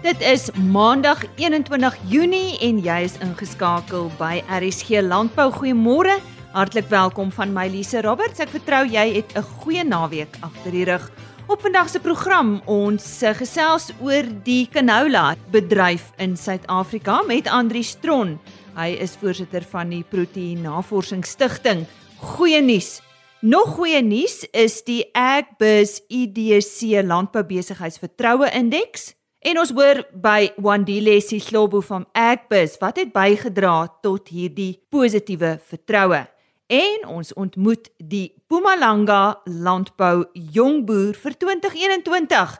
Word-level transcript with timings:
Dit 0.00 0.22
is 0.24 0.46
Maandag 0.56 1.20
21 1.36 1.96
Junie 2.08 2.54
en 2.64 2.78
jy 2.80 2.94
is 3.04 3.18
ingeskakel 3.20 4.06
by 4.16 4.38
RSG 4.48 5.02
Landbou. 5.04 5.50
Goeiemôre. 5.52 6.14
Hartlik 6.54 6.86
welkom 6.88 7.28
van 7.36 7.52
my 7.52 7.66
Lise 7.68 8.00
Roberts. 8.06 8.40
Ek 8.40 8.48
vertrou 8.48 8.86
jy 8.88 9.04
het 9.18 9.36
'n 9.36 9.44
goeie 9.60 9.84
naweek 9.84 10.38
agter 10.40 10.72
die 10.72 10.86
rug. 10.88 11.04
Op 11.48 11.60
vandag 11.60 11.90
se 11.90 12.00
program 12.00 12.62
ons 12.64 13.20
gesels 13.36 13.92
oor 14.00 14.24
die 14.44 14.68
canola 14.72 15.36
bedryf 15.50 16.12
in 16.16 16.36
Suid-Afrika 16.36 17.22
met 17.26 17.46
Andri 17.46 17.82
Stron. 17.82 18.40
Hy 18.76 18.96
is 18.96 19.18
voorsitter 19.20 19.62
van 19.62 19.90
die 19.90 20.04
Proteïen 20.04 20.62
Navorsingsstigting. 20.62 21.86
Goeie 22.16 22.62
nuus. 22.62 23.02
Nog 23.40 23.74
goeie 23.76 24.02
nuus 24.02 24.48
is 24.50 24.82
die 24.82 25.04
Agbiz 25.12 26.00
IDC 26.08 27.04
Landboubesigheidsvertroue 27.04 28.50
Indeks. 28.50 29.19
En 29.40 29.56
ons 29.56 29.70
hoor 29.72 30.02
by 30.20 30.50
Wandile 30.60 31.14
Sihlobo 31.24 31.80
van 31.80 32.02
Agbiz 32.12 32.74
wat 32.80 32.98
het 33.00 33.12
bygedra 33.14 33.86
tot 34.04 34.28
hierdie 34.28 34.82
positiewe 34.92 35.54
vertroue. 35.64 36.26
En 36.68 37.06
ons 37.08 37.32
ontmoet 37.32 37.88
die 37.96 38.34
Mpumalanga 38.44 39.40
Landbou 39.48 40.26
Jongboer 40.34 41.16
vir 41.22 41.38
2021, 41.40 42.52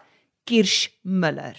Kirsch 0.49 0.89
Miller. 1.05 1.59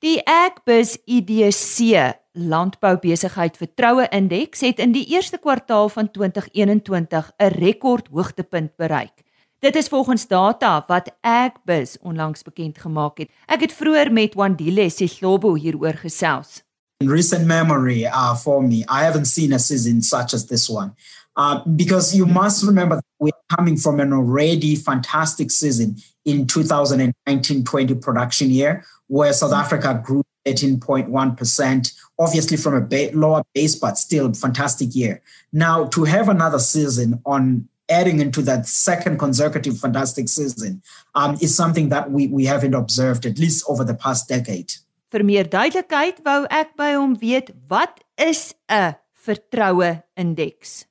Die 0.00 0.22
Agbiz 0.24 0.96
IDC 1.04 2.16
Landbou 2.32 2.96
Besigheid 3.04 3.60
Vertroue 3.60 4.08
Indeks 4.16 4.64
het 4.64 4.80
in 4.80 4.96
die 4.96 5.04
eerste 5.12 5.36
kwartaal 5.36 5.92
van 5.92 6.08
2021 6.10 7.30
'n 7.36 7.52
rekord 7.60 8.08
hoogtepunt 8.08 8.76
bereik. 8.76 9.25
Dit 9.58 9.74
is 9.74 9.88
volgens 9.88 10.26
data 10.28 10.84
wat 10.86 11.12
Agbiz 11.20 11.96
onlangs 12.02 12.42
bekend 12.42 12.78
gemaak 12.78 13.18
het. 13.18 13.30
Ek 13.46 13.60
het 13.60 13.72
vroeër 13.72 14.12
met 14.12 14.34
Wandile 14.34 14.90
Sihlobo 14.90 15.54
hieroor 15.54 15.96
gesels. 15.96 16.60
In 17.00 17.08
recent 17.08 17.46
memory 17.46 18.04
uh, 18.04 18.36
for 18.36 18.62
me, 18.62 18.84
I 18.88 19.04
haven't 19.04 19.26
seen 19.26 19.52
a 19.52 19.58
season 19.58 20.02
such 20.02 20.34
as 20.34 20.46
this 20.46 20.68
one. 20.68 20.92
Uh, 21.36 21.60
because 21.76 22.16
you 22.16 22.26
must 22.26 22.64
remember 22.64 23.00
we're 23.18 23.56
coming 23.56 23.78
from 23.78 24.00
an 24.00 24.12
already 24.12 24.76
fantastic 24.76 25.50
season 25.50 25.96
in 26.24 26.46
2019-20 26.46 28.00
production 28.00 28.50
year, 28.50 28.84
where 29.06 29.32
South 29.32 29.52
Africa 29.52 30.00
grew 30.04 30.22
18.1%, 30.46 31.92
obviously 32.18 32.56
from 32.56 32.74
a 32.74 32.80
ba- 32.80 33.10
lower 33.12 33.42
base, 33.54 33.74
but 33.74 33.98
still 33.98 34.32
fantastic 34.32 34.94
year. 34.94 35.22
Now, 35.52 35.86
to 35.86 36.04
have 36.04 36.28
another 36.28 36.58
season 36.58 37.20
on 37.24 37.68
adding 37.88 38.20
into 38.20 38.42
that 38.42 38.66
second 38.66 39.18
consecutive 39.18 39.78
fantastic 39.78 40.28
season 40.28 40.82
um, 41.14 41.36
is 41.40 41.54
something 41.54 41.88
that 41.90 42.10
we, 42.10 42.26
we 42.26 42.44
haven't 42.44 42.74
observed 42.74 43.26
at 43.26 43.38
least 43.38 43.64
over 43.68 43.84
the 43.84 43.94
past 43.94 44.28
decade. 44.28 44.74
Vir 45.12 45.22
meer 45.22 45.46
duidelikheid 45.46 46.18
wou 46.26 46.48
ek 46.50 46.74
by 46.76 46.90
hom 46.96 47.14
weet 47.22 47.52
wat 47.70 48.02
is 48.18 48.54
'n 48.68 48.96
vertroue 49.24 50.02
indeks? 50.18 50.84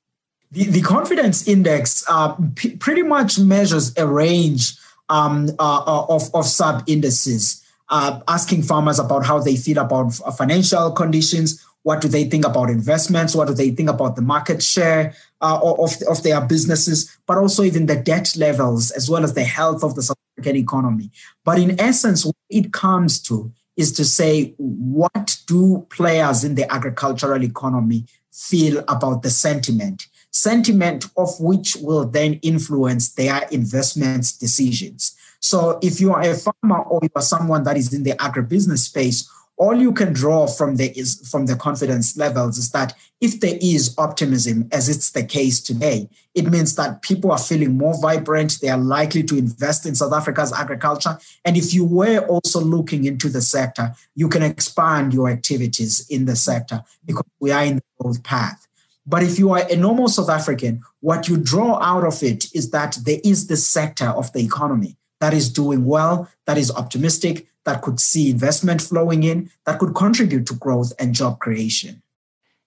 The, 0.52 0.72
the 0.72 0.82
confidence 0.82 1.48
index 1.48 2.06
uh, 2.08 2.36
pretty 2.80 3.04
much 3.04 3.40
measures 3.40 3.92
a 3.98 4.08
range 4.08 4.78
um, 5.10 5.50
uh, 5.60 5.84
uh 5.86 6.06
of, 6.08 6.34
of 6.34 6.46
sub 6.46 6.84
indices, 6.88 7.62
uh, 7.90 8.22
asking 8.28 8.64
farmers 8.64 9.00
about 9.00 9.26
how 9.26 9.40
they 9.40 9.58
feel 9.58 9.78
about 9.80 10.14
financial 10.38 10.92
conditions, 10.92 11.62
what 11.86 12.02
do 12.02 12.08
they 12.08 12.24
think 12.24 12.46
about 12.46 12.72
investments? 12.72 13.36
What 13.36 13.48
do 13.48 13.54
they 13.54 13.70
think 13.70 13.90
about 13.90 14.16
the 14.16 14.24
market 14.24 14.64
share 14.64 15.14
uh, 15.42 15.60
of, 15.62 15.92
of 16.10 16.24
their 16.24 16.42
businesses? 16.42 17.18
But 17.26 17.38
also 17.38 17.64
even 17.64 17.86
the 17.86 17.96
debt 17.96 18.36
levels, 18.36 18.92
as 18.92 19.10
well 19.10 19.24
as 19.24 19.34
the 19.34 19.44
health 19.44 19.84
of 19.84 19.96
the 19.96 20.02
South 20.02 20.18
African 20.38 20.58
economy. 20.58 21.12
But 21.44 21.60
in 21.60 21.80
essence, 21.80 22.26
what 22.26 22.36
it 22.50 22.74
comes 22.74 23.22
to 23.24 23.52
is 23.78 23.92
to 23.94 24.06
say, 24.06 24.54
what 24.58 25.38
do 25.48 25.86
players 25.90 26.44
in 26.44 26.56
the 26.56 26.72
agricultural 26.72 27.44
economy 27.44 28.06
feel 28.32 28.80
about 28.88 29.22
the 29.24 29.30
sentiment? 29.30 30.08
Sentiment 30.32 31.06
of 31.18 31.30
which 31.40 31.78
will 31.78 32.06
then 32.06 32.34
influence 32.36 33.14
their 33.14 33.48
investments 33.52 34.32
decisions. 34.32 35.16
So 35.40 35.78
if 35.82 36.02
you 36.02 36.14
are 36.14 36.22
a 36.22 36.36
farmer 36.36 36.82
or 36.84 37.00
you 37.04 37.10
are 37.16 37.22
someone 37.22 37.64
that 37.64 37.78
is 37.78 37.94
in 37.94 38.04
the 38.04 38.12
agribusiness 38.12 38.80
space, 38.80 39.30
all 39.58 39.76
you 39.76 39.94
can 39.94 40.12
draw 40.12 40.48
from 40.48 40.76
the 40.76 40.98
is 40.98 41.28
from 41.30 41.46
the 41.46 41.56
confidence 41.56 42.18
levels 42.18 42.58
is 42.58 42.72
that 42.72 42.94
if 43.22 43.40
there 43.40 43.58
is 43.62 43.96
optimism 43.98 44.68
as 44.72 44.90
it's 44.90 45.12
the 45.12 45.24
case 45.24 45.62
today 45.62 46.10
it 46.34 46.50
means 46.50 46.76
that 46.76 47.02
people 47.02 47.32
are 47.32 47.38
feeling 47.38 47.78
more 47.78 48.00
vibrant 48.02 48.60
they 48.62 48.70
are 48.70 48.78
likely 48.78 49.24
to 49.24 49.38
invest 49.38 49.86
in 49.86 49.96
south 49.96 50.14
africa's 50.14 50.52
agriculture. 50.54 51.18
And 51.46 51.56
if 51.56 51.74
you 51.74 51.86
were 51.86 52.20
also 52.28 52.60
looking 52.60 53.06
into 53.06 53.30
the 53.30 53.42
sector 53.42 53.94
you 54.16 54.28
can 54.28 54.44
expand 54.44 55.14
your 55.14 55.30
activities 55.30 56.06
in 56.10 56.26
the 56.26 56.36
sector 56.36 56.84
because 57.06 57.26
we 57.40 57.52
are 57.52 57.64
in 57.64 57.76
the 57.76 57.84
growth 58.00 58.24
path. 58.24 58.68
But 59.08 59.22
if 59.22 59.38
you 59.38 59.52
are 59.52 59.64
a 59.70 59.76
normal 59.76 60.10
south 60.10 60.30
african 60.30 60.82
what 61.00 61.30
you 61.30 61.38
draw 61.38 61.80
out 61.82 62.04
of 62.04 62.22
it 62.24 62.54
is 62.54 62.72
that 62.72 62.98
there 63.06 63.20
is 63.24 63.48
this 63.48 63.68
sector 63.70 64.08
of 64.08 64.34
the 64.34 64.40
economy 64.40 64.98
that 65.22 65.34
is 65.34 65.50
doing 65.50 65.86
well 65.86 66.30
that 66.46 66.58
is 66.58 66.72
optimistic 66.72 67.48
that 67.66 67.82
could 67.82 68.00
see 68.00 68.30
investment 68.30 68.82
flowing 68.82 69.24
in 69.24 69.50
that 69.66 69.80
could 69.80 69.94
contribute 69.94 70.46
to 70.48 70.56
growth 70.56 70.94
and 71.00 71.14
job 71.14 71.40
creation. 71.40 72.02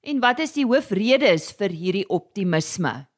En 0.02 0.20
wat 0.20 0.38
is 0.40 0.54
die 0.54 0.64
hoofredes 0.66 1.50
vir 1.58 1.74
hierdie 1.74 2.06
optimisme? 2.08 3.08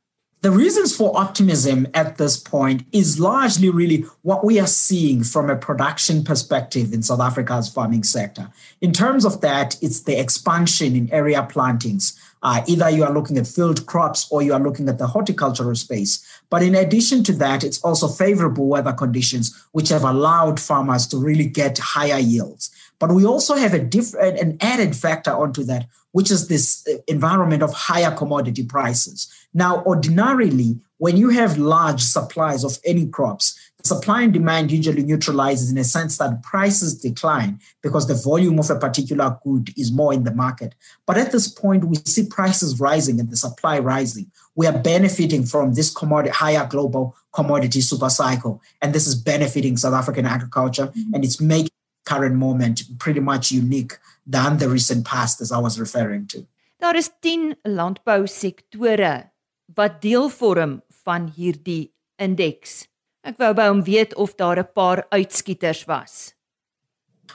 The 0.42 0.50
reasons 0.50 0.96
for 0.96 1.14
optimism 1.20 1.86
at 1.92 2.16
this 2.16 2.38
point 2.38 2.84
is 2.92 3.20
largely 3.20 3.68
really 3.68 4.06
what 4.22 4.42
we 4.42 4.58
are 4.58 4.66
seeing 4.66 5.22
from 5.22 5.50
a 5.50 5.56
production 5.56 6.24
perspective 6.24 6.94
in 6.94 7.02
South 7.02 7.20
Africa's 7.20 7.68
farming 7.68 8.04
sector. 8.04 8.48
In 8.80 8.94
terms 8.94 9.26
of 9.26 9.42
that, 9.42 9.76
it's 9.82 10.00
the 10.00 10.18
expansion 10.18 10.96
in 10.96 11.12
area 11.12 11.42
plantings. 11.42 12.18
Uh, 12.42 12.62
either 12.66 12.88
you 12.88 13.04
are 13.04 13.12
looking 13.12 13.36
at 13.36 13.46
field 13.46 13.84
crops 13.84 14.26
or 14.30 14.40
you 14.40 14.54
are 14.54 14.60
looking 14.60 14.88
at 14.88 14.96
the 14.96 15.08
horticultural 15.08 15.74
space. 15.74 16.24
But 16.50 16.62
in 16.62 16.74
addition 16.74 17.22
to 17.24 17.32
that, 17.34 17.62
it's 17.62 17.80
also 17.82 18.08
favorable 18.08 18.66
weather 18.66 18.92
conditions, 18.92 19.56
which 19.72 19.88
have 19.88 20.04
allowed 20.04 20.58
farmers 20.60 21.06
to 21.08 21.16
really 21.16 21.46
get 21.46 21.78
higher 21.78 22.18
yields. 22.18 22.70
But 22.98 23.12
we 23.12 23.24
also 23.24 23.54
have 23.54 23.72
a 23.72 23.78
different, 23.78 24.38
an 24.38 24.58
added 24.60 24.94
factor 24.94 25.30
onto 25.30 25.62
that, 25.64 25.86
which 26.12 26.30
is 26.30 26.48
this 26.48 26.86
uh, 26.88 26.98
environment 27.06 27.62
of 27.62 27.72
higher 27.72 28.10
commodity 28.10 28.64
prices. 28.64 29.32
Now, 29.54 29.82
ordinarily, 29.84 30.80
when 30.98 31.16
you 31.16 31.30
have 31.30 31.56
large 31.56 32.02
supplies 32.02 32.64
of 32.64 32.78
any 32.84 33.06
crops, 33.06 33.69
supply 33.82 34.22
and 34.22 34.32
demand 34.32 34.70
usually 34.70 35.02
neutralizes 35.02 35.70
in 35.70 35.78
a 35.78 35.84
sense 35.84 36.18
that 36.18 36.42
prices 36.42 37.00
decline 37.00 37.60
because 37.82 38.06
the 38.06 38.14
volume 38.14 38.58
of 38.58 38.70
a 38.70 38.76
particular 38.76 39.38
good 39.44 39.72
is 39.76 39.92
more 39.92 40.12
in 40.12 40.24
the 40.24 40.34
market. 40.34 40.74
But 41.06 41.18
at 41.18 41.32
this 41.32 41.48
point, 41.48 41.84
we 41.84 41.96
see 42.04 42.26
prices 42.26 42.80
rising 42.80 43.20
and 43.20 43.30
the 43.30 43.36
supply 43.36 43.78
rising. 43.78 44.30
We 44.54 44.66
are 44.66 44.78
benefiting 44.78 45.44
from 45.44 45.74
this 45.74 45.92
commodity, 45.92 46.34
higher 46.34 46.66
global 46.66 47.16
commodity 47.32 47.80
super 47.80 48.10
cycle. 48.10 48.60
And 48.82 48.94
this 48.94 49.06
is 49.06 49.14
benefiting 49.14 49.76
South 49.76 49.94
African 49.94 50.26
agriculture 50.26 50.86
mm-hmm. 50.86 51.14
and 51.14 51.24
it's 51.24 51.40
making 51.40 51.70
current 52.04 52.36
moment 52.36 52.82
pretty 52.98 53.20
much 53.20 53.52
unique 53.52 53.98
than 54.26 54.58
the 54.58 54.68
recent 54.68 55.06
past 55.06 55.40
as 55.40 55.52
I 55.52 55.58
was 55.58 55.78
referring 55.78 56.26
to. 56.28 56.46
Daar 56.80 56.96
is 56.96 57.10
10 57.20 57.56
landbousektore 57.62 59.30
wat 59.74 60.00
deel 60.00 60.28
vorm 60.28 60.82
van 61.04 61.32
hierdie 61.36 61.92
indeks. 62.16 62.89
Ek 63.22 63.36
wou 63.36 63.52
by 63.52 63.68
hom 63.68 63.82
weet 63.84 64.14
of 64.16 64.36
daar 64.36 64.58
'n 64.58 64.72
paar 64.74 65.04
uitskieters 65.12 65.84
was. 65.86 66.32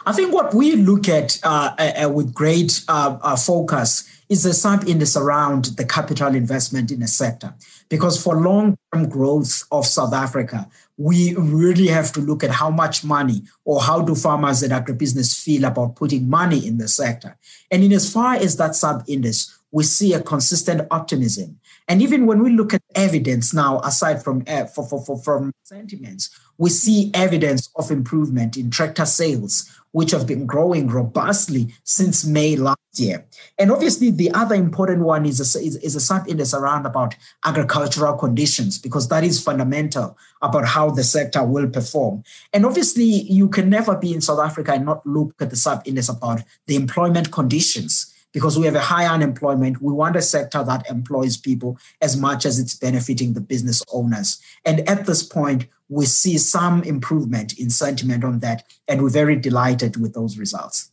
I 0.06 0.12
think 0.12 0.34
what 0.34 0.54
we 0.54 0.76
look 0.76 1.08
at 1.08 1.40
uh, 1.44 1.72
uh, 1.80 2.10
with 2.10 2.34
great 2.34 2.84
uh, 2.88 3.18
uh 3.22 3.38
focus 3.38 4.04
is 4.30 4.44
the 4.44 4.54
sub 4.54 4.88
index 4.88 5.16
around 5.16 5.78
the 5.78 5.86
capital 5.86 6.36
investment 6.36 6.92
in 6.92 7.02
a 7.02 7.08
sector. 7.08 7.54
Because 7.90 8.22
for 8.22 8.42
long 8.42 8.76
term 8.92 9.08
growth 9.08 9.64
of 9.72 9.86
South 9.86 10.14
Africa, 10.14 10.68
we 10.98 11.36
really 11.36 11.88
have 11.88 12.12
to 12.14 12.20
look 12.20 12.44
at 12.44 12.50
how 12.50 12.72
much 12.72 13.04
money 13.04 13.44
or 13.64 13.82
how 13.82 14.02
do 14.02 14.16
farmers 14.16 14.64
and 14.64 14.74
agribusiness 14.74 15.42
feel 15.44 15.66
about 15.66 15.96
putting 15.96 16.30
money 16.30 16.66
in 16.66 16.78
the 16.78 16.88
sector. 16.88 17.38
And 17.72 17.84
in 17.84 17.94
as 17.94 18.12
far 18.12 18.36
as 18.36 18.58
that 18.58 18.76
sub 18.76 19.04
index, 19.08 19.60
we 19.72 19.84
see 19.84 20.14
a 20.14 20.22
consistent 20.22 20.88
optimism. 20.90 21.60
And 21.88 22.02
even 22.02 22.26
when 22.26 22.42
we 22.42 22.52
look 22.52 22.74
at 22.74 22.82
evidence 22.96 23.54
now, 23.54 23.80
aside 23.82 24.24
from 24.24 24.44
uh, 24.48 24.66
for, 24.66 24.88
for, 24.88 25.04
for, 25.06 25.18
from 25.22 25.52
sentiments, 25.64 26.30
we 26.58 26.70
see 26.70 27.12
evidence 27.14 27.70
of 27.76 27.92
improvement 27.92 28.58
in 28.58 28.72
tractor 28.72 29.06
sales, 29.06 29.70
which 29.92 30.12
have 30.12 30.26
been 30.26 30.46
growing 30.46 30.88
robustly 30.88 31.74
since 31.84 32.26
May 32.26 32.56
last 32.56 32.80
year. 32.96 33.26
And 33.60 33.72
obviously, 33.72 34.10
the 34.10 34.32
other 34.32 34.56
important 34.56 35.04
one 35.04 35.26
is 35.26 35.40
a, 35.40 35.60
is, 35.60 35.76
is 35.78 35.96
a 35.96 36.00
sub-index 36.00 36.54
around 36.54 36.86
about 36.86 37.16
agricultural 37.44 38.18
conditions, 38.18 38.80
because 38.80 39.10
that 39.10 39.24
is 39.24 39.44
fundamental 39.44 40.18
about 40.42 40.66
how 40.66 40.90
the 40.90 41.04
sector 41.04 41.44
will 41.44 41.70
perform. 41.70 42.24
And 42.52 42.66
obviously, 42.66 43.04
you 43.04 43.48
can 43.48 43.70
never 43.70 43.96
be 43.96 44.14
in 44.14 44.22
South 44.22 44.40
Africa 44.40 44.74
and 44.74 44.86
not 44.86 45.06
look 45.06 45.36
at 45.40 45.52
the 45.52 45.56
sub-index 45.56 46.10
about 46.10 46.42
the 46.66 46.76
employment 46.76 47.32
conditions 47.32 48.12
because 48.36 48.60
we 48.60 48.66
have 48.66 48.76
a 48.76 48.82
high 48.82 49.08
unemployment. 49.08 49.82
We 49.82 49.94
want 49.94 50.18
a 50.18 50.22
sector 50.22 50.62
that 50.62 50.90
employs 50.90 51.38
people 51.38 51.80
as 52.02 52.18
much 52.18 52.46
as 52.46 52.60
it's 52.60 52.76
benefiting 52.76 53.32
the 53.32 53.40
business 53.40 53.82
owners. 53.94 54.42
And 54.66 54.88
at 54.90 55.06
this 55.06 55.24
point, 55.24 55.68
we 55.88 56.06
see 56.06 56.38
some 56.38 56.84
improvement 56.84 57.58
in 57.58 57.70
sentiment 57.70 58.26
on 58.26 58.40
that, 58.40 58.66
and 58.90 59.02
we're 59.02 59.10
very 59.24 59.38
delighted 59.38 59.96
with 59.96 60.14
those 60.14 60.38
results. 60.38 60.92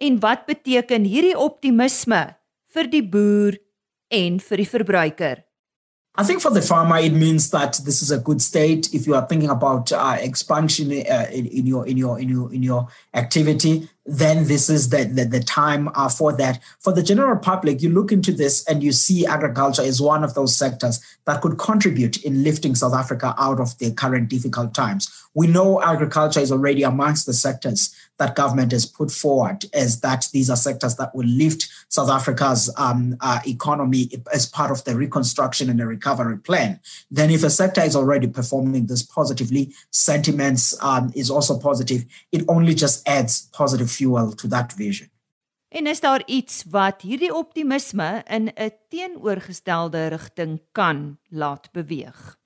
En 0.00 0.16
wat 0.24 0.46
beteken 0.48 1.04
hierdie 1.04 1.36
optimisme 1.36 2.22
vir 2.72 2.88
die 2.88 3.04
boer 3.04 3.60
en 4.08 4.40
vir 4.40 4.62
die 4.64 4.68
verbruiker? 4.72 5.44
I 6.16 6.24
think 6.24 6.40
for 6.40 6.50
the 6.50 6.62
farmer, 6.62 6.96
it 6.96 7.12
means 7.12 7.50
that 7.50 7.80
this 7.84 8.02
is 8.02 8.10
a 8.10 8.18
good 8.18 8.42
state. 8.42 8.92
If 8.92 9.06
you 9.06 9.14
are 9.14 9.26
thinking 9.26 9.50
about 9.50 9.92
uh, 9.92 10.16
expansion 10.20 10.90
uh, 10.90 11.26
in, 11.30 11.46
in, 11.46 11.66
your 11.66 11.86
in 11.86 11.96
your 11.96 12.18
in 12.18 12.28
your 12.28 12.52
in 12.52 12.62
your 12.62 12.88
activity, 13.14 13.88
then 14.06 14.46
this 14.46 14.70
is 14.70 14.88
the 14.88 15.04
the, 15.04 15.24
the 15.24 15.40
time 15.40 15.88
uh, 15.94 16.08
for 16.08 16.32
that. 16.36 16.60
For 16.80 16.92
the 16.92 17.02
general 17.02 17.38
public, 17.38 17.82
you 17.82 17.90
look 17.90 18.12
into 18.12 18.32
this 18.32 18.66
and 18.66 18.82
you 18.82 18.92
see 18.92 19.26
agriculture 19.26 19.82
is 19.82 20.00
one 20.00 20.24
of 20.24 20.34
those 20.34 20.56
sectors 20.56 21.00
that 21.26 21.42
could 21.42 21.58
contribute 21.58 22.24
in 22.24 22.42
lifting 22.42 22.74
South 22.74 22.94
Africa 22.94 23.34
out 23.38 23.60
of 23.60 23.76
the 23.78 23.92
current 23.92 24.28
difficult 24.28 24.74
times. 24.74 25.10
We 25.34 25.46
know 25.46 25.80
agriculture 25.82 26.40
is 26.40 26.50
already 26.50 26.82
amongst 26.82 27.26
the 27.26 27.32
sectors 27.32 27.94
that 28.18 28.34
government 28.34 28.72
has 28.72 28.84
put 28.84 29.10
forward 29.10 29.64
as 29.72 30.00
that 30.00 30.28
these 30.32 30.50
are 30.50 30.56
sectors 30.56 30.96
that 30.96 31.14
will 31.14 31.26
lift 31.26 31.68
South 31.88 32.10
Africa's 32.10 32.72
um, 32.76 33.16
uh, 33.20 33.40
economy 33.46 34.10
as 34.32 34.46
part 34.46 34.70
of 34.70 34.84
the 34.84 34.94
reconstruction 34.94 35.70
and 35.70 35.80
the 35.80 35.86
recovery 35.86 36.36
plan. 36.38 36.80
Then, 37.10 37.30
if 37.30 37.42
a 37.42 37.50
sector 37.50 37.80
is 37.80 37.96
already 37.96 38.26
performing 38.26 38.86
this 38.86 39.02
positively, 39.02 39.72
sentiments 39.90 40.76
um, 40.82 41.12
is 41.14 41.30
also 41.30 41.58
positive. 41.58 42.04
It 42.32 42.44
only 42.48 42.74
just 42.74 43.08
adds 43.08 43.48
positive 43.52 43.89
fuel 43.90 44.34
to 44.34 44.48
that 44.48 44.72
vision. 44.76 45.10
En 45.70 45.86
is 45.86 46.00
daar 46.00 46.22
iets 46.26 46.64
wat 46.70 47.02
hierdie 47.02 47.34
optimisme 47.34 48.22
in 48.26 48.50
'n 48.54 48.72
teenoorgestelde 48.88 50.06
rigting 50.06 50.62
kan 50.72 51.18
laat 51.28 51.72
beweeg? 51.72 52.38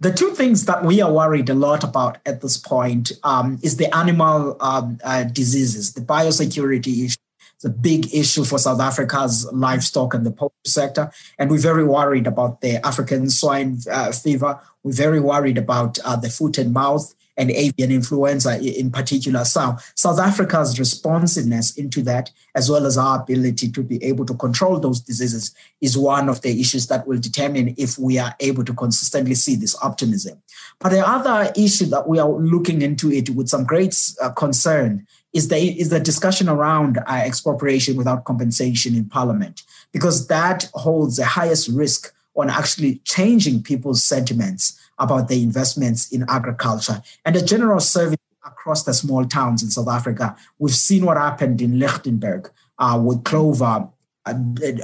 The 0.00 0.12
two 0.12 0.32
things 0.32 0.64
that 0.64 0.84
we 0.84 1.02
are 1.04 1.12
worried 1.12 1.50
a 1.50 1.54
lot 1.54 1.82
about 1.82 2.18
at 2.22 2.40
this 2.40 2.58
point 2.58 3.18
um, 3.22 3.58
is 3.60 3.76
the 3.76 3.90
animal 3.90 4.56
um, 4.60 4.96
uh, 5.04 5.24
diseases, 5.32 5.92
the 5.92 6.00
biosecurity 6.00 7.04
issue. 7.04 7.22
It's 7.54 7.64
a 7.64 7.70
big 7.70 8.14
issue 8.14 8.44
for 8.44 8.58
South 8.58 8.80
Africa's 8.80 9.46
livestock 9.52 10.14
and 10.14 10.26
the 10.26 10.30
poultry 10.30 10.66
sector. 10.66 11.10
And 11.38 11.50
we're 11.50 11.62
very 11.72 11.84
worried 11.84 12.26
about 12.26 12.60
the 12.60 12.86
African 12.86 13.30
swine 13.30 13.78
uh, 13.90 14.12
fever. 14.12 14.60
We're 14.82 14.92
very 14.92 15.20
worried 15.20 15.58
about 15.58 15.98
uh, 16.04 16.16
the 16.16 16.30
foot 16.30 16.58
and 16.58 16.72
mouth 16.72 17.14
and 17.36 17.50
avian 17.50 17.90
influenza 17.90 18.60
in 18.60 18.90
particular. 18.90 19.44
So 19.44 19.76
South 19.94 20.20
Africa's 20.20 20.78
responsiveness 20.78 21.76
into 21.76 22.02
that, 22.02 22.30
as 22.54 22.70
well 22.70 22.86
as 22.86 22.96
our 22.96 23.20
ability 23.20 23.70
to 23.72 23.82
be 23.82 24.02
able 24.04 24.24
to 24.26 24.34
control 24.34 24.78
those 24.78 25.00
diseases, 25.00 25.54
is 25.80 25.98
one 25.98 26.28
of 26.28 26.42
the 26.42 26.60
issues 26.60 26.86
that 26.86 27.06
will 27.06 27.18
determine 27.18 27.74
if 27.76 27.98
we 27.98 28.18
are 28.18 28.34
able 28.40 28.64
to 28.64 28.74
consistently 28.74 29.34
see 29.34 29.56
this 29.56 29.76
optimism. 29.82 30.40
But 30.78 30.90
the 30.90 31.06
other 31.06 31.52
issue 31.56 31.86
that 31.86 32.08
we 32.08 32.18
are 32.18 32.28
looking 32.28 32.82
into 32.82 33.10
it 33.10 33.30
with 33.30 33.48
some 33.48 33.64
great 33.64 33.98
uh, 34.22 34.30
concern 34.30 35.06
is 35.32 35.48
the 35.48 35.56
is 35.56 35.90
the 35.90 35.98
discussion 35.98 36.48
around 36.48 36.98
uh, 36.98 37.02
expropriation 37.08 37.96
without 37.96 38.24
compensation 38.24 38.94
in 38.94 39.06
Parliament, 39.06 39.64
because 39.92 40.28
that 40.28 40.70
holds 40.74 41.16
the 41.16 41.24
highest 41.24 41.68
risk 41.68 42.13
on 42.36 42.50
actually 42.50 43.00
changing 43.04 43.62
people's 43.62 44.02
sentiments 44.02 44.78
about 44.98 45.28
the 45.28 45.42
investments 45.42 46.10
in 46.12 46.24
agriculture 46.28 47.02
and 47.24 47.36
a 47.36 47.44
general 47.44 47.80
survey 47.80 48.16
across 48.44 48.84
the 48.84 48.94
small 48.94 49.24
towns 49.24 49.62
in 49.62 49.70
South 49.70 49.88
Africa. 49.88 50.36
We've 50.58 50.74
seen 50.74 51.04
what 51.06 51.16
happened 51.16 51.60
in 51.60 51.78
Lichtenberg 51.78 52.50
uh, 52.78 53.00
with 53.02 53.24
Clover. 53.24 53.88
Uh, 54.26 54.32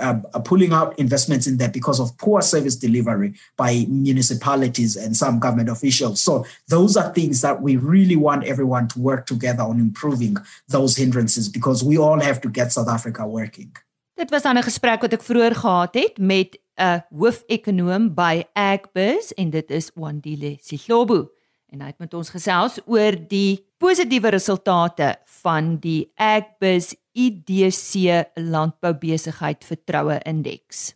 uh, 0.02 0.20
uh, 0.35 0.38
pulling 0.41 0.70
out 0.70 0.99
investments 0.99 1.47
in 1.47 1.56
there 1.56 1.70
because 1.70 1.99
of 1.99 2.14
poor 2.19 2.43
service 2.43 2.76
delivery 2.76 3.32
by 3.56 3.87
municipalities 3.88 4.97
and 4.97 5.17
some 5.17 5.38
government 5.38 5.70
officials. 5.70 6.20
So, 6.20 6.44
those 6.69 6.94
are 6.94 7.11
things 7.14 7.41
that 7.41 7.62
we 7.62 7.76
really 7.76 8.17
want 8.17 8.44
everyone 8.44 8.88
to 8.88 8.99
work 9.00 9.25
together 9.25 9.62
on 9.62 9.81
improving 9.81 10.37
those 10.69 10.94
hindrances 10.94 11.49
because 11.49 11.82
we 11.82 11.97
all 11.97 12.20
have 12.20 12.43
to 12.43 12.50
get 12.50 12.70
South 12.70 12.88
Africa 12.88 13.26
working. 13.26 13.75
Dit 14.14 14.31
was 14.31 14.43
dan 14.43 14.58
'n 14.58 14.62
gesprek 14.62 15.00
wat 15.00 15.12
ek 15.12 15.23
vroeër 15.23 15.55
gehad 15.55 15.94
het 15.94 16.19
met 16.19 16.58
'n 16.81 17.03
hoofekonoom 17.12 18.15
by 18.15 18.44
Agbiz 18.55 19.31
en 19.37 19.50
dit 19.50 19.71
is 19.71 19.91
Wandile 19.94 20.56
Sihlobo 20.61 21.29
en 21.71 21.81
hy 21.81 21.93
het 21.93 22.00
met 22.03 22.15
ons 22.15 22.32
gesels 22.32 22.81
oor 22.87 23.15
die 23.31 23.61
positiewe 23.81 24.32
resultate 24.35 25.15
van 25.43 25.77
die 25.82 26.11
Agbiz 26.17 26.94
IDC 27.12 28.32
landboubesigheid 28.35 29.65
vertroue 29.67 30.19
indeks. 30.25 30.94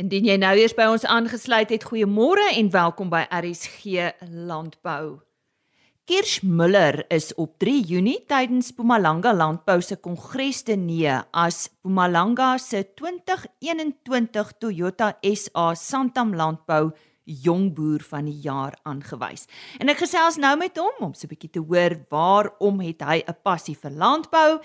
Indien 0.00 0.28
jy 0.30 0.36
nou 0.40 0.52
eers 0.56 0.76
by 0.76 0.86
ons 0.92 1.04
aangesluit 1.04 1.72
het, 1.72 1.84
goeiemôre 1.84 2.52
en 2.56 2.70
welkom 2.72 3.10
by 3.12 3.26
RSG 3.28 4.12
Landbou. 4.30 5.20
Kirsch 6.10 6.40
Müller 6.42 7.04
is 7.08 7.28
op 7.38 7.52
3 7.62 7.84
Junie 7.86 8.24
tydens 8.26 8.72
Mpumalanga 8.72 9.30
Landbou 9.30 9.76
se 9.78 9.94
kongres 10.02 10.64
te 10.66 10.74
nee 10.74 11.12
as 11.30 11.68
Mpumalanga 11.84 12.48
se 12.58 12.80
2021 12.98 14.50
Toyota 14.58 15.12
SA 15.22 15.68
Santam 15.78 16.34
Landbou 16.34 16.90
jongboer 17.44 18.02
van 18.08 18.26
die 18.26 18.40
jaar 18.42 18.74
aangewys. 18.82 19.46
En 19.78 19.94
ek 19.94 20.02
gesels 20.02 20.40
nou 20.42 20.56
met 20.58 20.82
hom 20.82 20.98
om 20.98 21.14
so 21.14 21.28
'n 21.28 21.30
bietjie 21.30 21.52
te 21.54 21.62
hoor 21.62 21.94
waarom 22.10 22.82
het 22.82 23.06
hy 23.06 23.22
'n 23.22 23.38
passie 23.44 23.78
vir 23.78 23.94
landbou? 23.94 24.58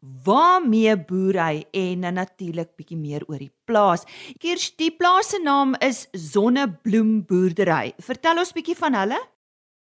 Waarmee 0.00 0.96
boer 0.96 1.36
hy 1.44 1.64
en 1.72 2.00
natuurlik 2.14 2.72
bietjie 2.76 2.96
meer 2.96 3.22
oor 3.28 3.38
die 3.38 3.52
plaas. 3.66 4.06
Kirsch, 4.40 4.72
die 4.78 4.96
plaas 4.96 5.28
se 5.28 5.42
naam 5.44 5.74
is 5.80 6.08
Sonnebloem 6.12 7.26
Boerdery. 7.26 7.92
Vertel 7.98 8.38
ons 8.38 8.52
bietjie 8.52 8.76
van 8.76 8.94
hulle. 8.94 9.35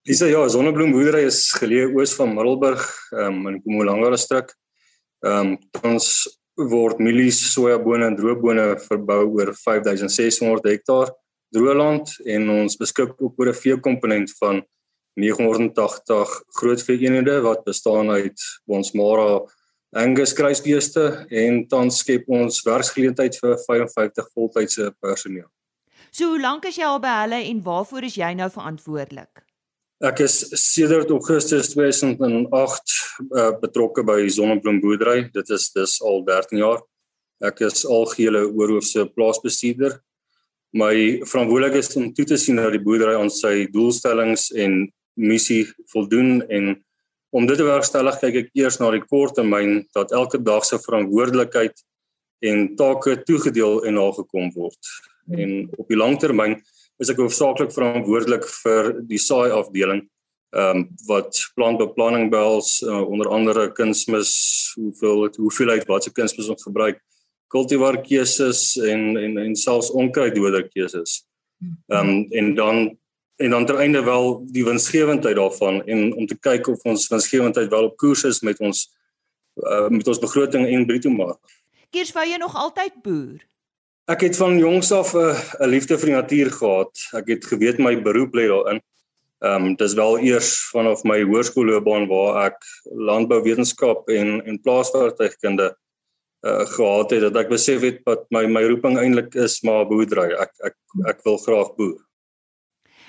Dis 0.07 0.21
ja, 0.23 0.41
Sonnebloemboerdery 0.47 1.25
is 1.27 1.49
geleë 1.59 1.89
oos 1.91 2.13
van 2.15 2.31
Middelburg, 2.33 2.83
um, 3.11 3.41
in 3.49 3.57
Mpumalanga 3.59 4.13
distrik. 4.15 4.53
Ehm 5.25 5.55
um, 5.55 5.57
ons 5.83 6.07
word 6.59 6.99
mielies, 6.99 7.39
sojabone 7.53 8.07
en 8.07 8.15
droëbone 8.19 8.65
verbou 8.83 9.21
oor 9.37 9.53
5600 9.55 10.67
hektaar 10.71 11.11
droëland 11.55 12.11
en 12.35 12.49
ons 12.51 12.77
beskik 12.79 13.15
ook 13.17 13.39
oor 13.39 13.49
'n 13.49 13.61
veekomponent 13.61 14.31
van 14.39 14.61
980 15.15 16.29
groot 16.59 16.81
veeeenhede 16.83 17.41
wat 17.41 17.63
bestaan 17.63 18.09
uit 18.09 18.39
ons 18.67 18.91
Mara 18.93 19.41
Angus 19.91 20.33
kruisbeeste 20.33 21.25
en 21.29 21.67
tans 21.67 21.97
skep 21.97 22.23
ons 22.27 22.61
werksgeleentheid 22.63 23.35
vir 23.41 23.57
55 23.57 24.27
voltydse 24.33 24.93
personeel. 25.01 25.49
So 26.11 26.29
hoe 26.29 26.41
lank 26.41 26.65
is 26.65 26.77
jy 26.77 26.85
al 26.85 26.99
by 26.99 27.15
hulle 27.23 27.43
en 27.49 27.63
waarvoor 27.63 28.03
is 28.03 28.15
jy 28.15 28.33
nou 28.33 28.49
verantwoordelik? 28.49 29.48
Ek 29.99 30.21
is 30.23 30.37
sedert 30.55 31.09
Augustus 31.11 31.73
2008 31.73 32.47
uh, 33.35 33.49
betrokke 33.59 34.05
by 34.07 34.21
Sonnebloemboerdery. 34.31 35.25
Dit 35.35 35.49
is 35.51 35.65
dis 35.75 35.97
al 36.07 36.21
13 36.23 36.61
jaar. 36.61 36.79
Ek 37.43 37.59
is 37.67 37.83
algehele 37.83 38.45
oorhoofse 38.47 39.03
plaasbestuurder. 39.11 39.97
My 40.71 40.93
verantwoordelikheid 41.27 41.83
is 41.83 41.99
om 41.99 42.07
toe 42.15 42.27
te 42.31 42.39
sien 42.39 42.61
dat 42.61 42.71
die 42.77 42.81
boerdery 42.85 43.17
aan 43.19 43.33
sy 43.33 43.67
doelstellings 43.73 44.53
en 44.55 44.85
missie 45.19 45.65
voldoen 45.91 46.45
en 46.47 46.77
om 47.35 47.43
dit 47.49 47.59
te 47.59 47.67
bewerkstellig 47.67 48.21
kyk 48.23 48.41
ek 48.45 48.55
eers 48.55 48.79
na 48.79 48.93
die 48.95 49.03
korttermyn 49.03 49.81
dat 49.97 50.15
elke 50.15 50.39
dag 50.39 50.63
se 50.63 50.79
verantwoordelikheid 50.79 51.75
en 52.47 52.69
take 52.79 53.19
toegedeel 53.27 53.81
en 53.83 53.99
nagekom 53.99 54.47
word. 54.55 54.79
En 55.35 55.67
op 55.75 55.91
die 55.91 55.99
langtermyn 55.99 56.61
is 56.99 57.11
ek 57.11 57.19
hoofsaaklik 57.21 57.73
verantwoordelik 57.73 58.47
vir 58.61 58.93
die 59.07 59.21
saai 59.21 59.51
afdeling 59.55 60.05
ehm 60.49 60.79
um, 60.79 60.87
wat 61.05 61.37
plantbeplanning 61.55 62.31
behels 62.33 62.79
uh, 62.81 63.03
onder 63.05 63.29
andere 63.29 63.67
kunsmis 63.77 64.31
hoeveel 64.75 65.27
hoeveelheid 65.37 65.85
watse 65.87 66.09
kunsmis 66.11 66.49
ons 66.49 66.65
gebruik 66.65 66.97
kultivar 67.53 67.99
keuses 68.05 68.77
en 68.77 69.17
en 69.17 69.37
en 69.37 69.55
selfs 69.55 69.91
onkruiddoder 69.91 70.69
keuses. 70.73 71.23
Ehm 71.87 72.09
um, 72.09 72.25
en 72.31 72.55
dan 72.55 72.97
en 73.39 73.49
dan 73.49 73.65
tereinde 73.65 74.03
wel 74.03 74.45
die 74.51 74.65
winsgewendheid 74.65 75.35
daarvan 75.35 75.83
en 75.85 76.13
om 76.15 76.25
te 76.27 76.37
kyk 76.37 76.67
of 76.67 76.81
ons 76.83 77.07
winsgewendheid 77.07 77.69
wel 77.69 77.83
op 77.83 77.97
koers 77.97 78.23
is 78.23 78.41
met 78.41 78.59
ons 78.59 78.89
uh, 79.55 79.87
met 79.87 80.07
ons 80.07 80.19
begroting 80.19 80.67
en 80.67 80.85
bruto 80.85 81.09
mark. 81.09 81.39
Kiers 81.89 82.11
wou 82.11 82.25
jy 82.27 82.37
nog 82.37 82.55
altyd 82.55 83.01
boer? 83.01 83.39
Ek 84.09 84.23
het 84.25 84.37
van 84.41 84.57
jongs 84.57 84.89
af 84.91 85.13
'n 85.13 85.17
uh, 85.21 85.37
'n 85.61 85.69
liefde 85.69 85.97
vir 85.97 86.09
die 86.09 86.15
natuur 86.15 86.49
gehad. 86.51 86.93
Ek 87.13 87.27
het 87.27 87.45
geweet 87.45 87.77
my 87.77 87.93
beroep 88.01 88.33
lê 88.33 88.47
daarin. 88.49 88.81
Ehm 89.45 89.65
um, 89.65 89.75
dis 89.75 89.93
wel 89.93 90.17
eers 90.19 90.49
vanaf 90.73 91.03
my 91.03 91.21
hoërskoolloopbaan 91.21 92.07
waar 92.09 92.45
ek 92.45 92.57
landbouwetenskap 92.89 94.09
en 94.09 94.41
en 94.45 94.61
plaaswerktuigkunde 94.61 95.77
uh 96.41 96.65
gehad 96.65 97.11
het 97.11 97.21
dat 97.21 97.37
ek 97.37 97.49
besef 97.49 97.81
het 97.81 98.01
dat 98.05 98.25
my 98.31 98.47
my 98.47 98.63
roeping 98.63 98.97
eintlik 98.97 99.35
is 99.35 99.61
maar 99.61 99.85
boerdery. 99.85 100.33
Ek 100.33 100.51
ek 100.63 100.75
ek 101.05 101.21
wil 101.23 101.37
graag 101.37 101.75
boer. 101.77 102.01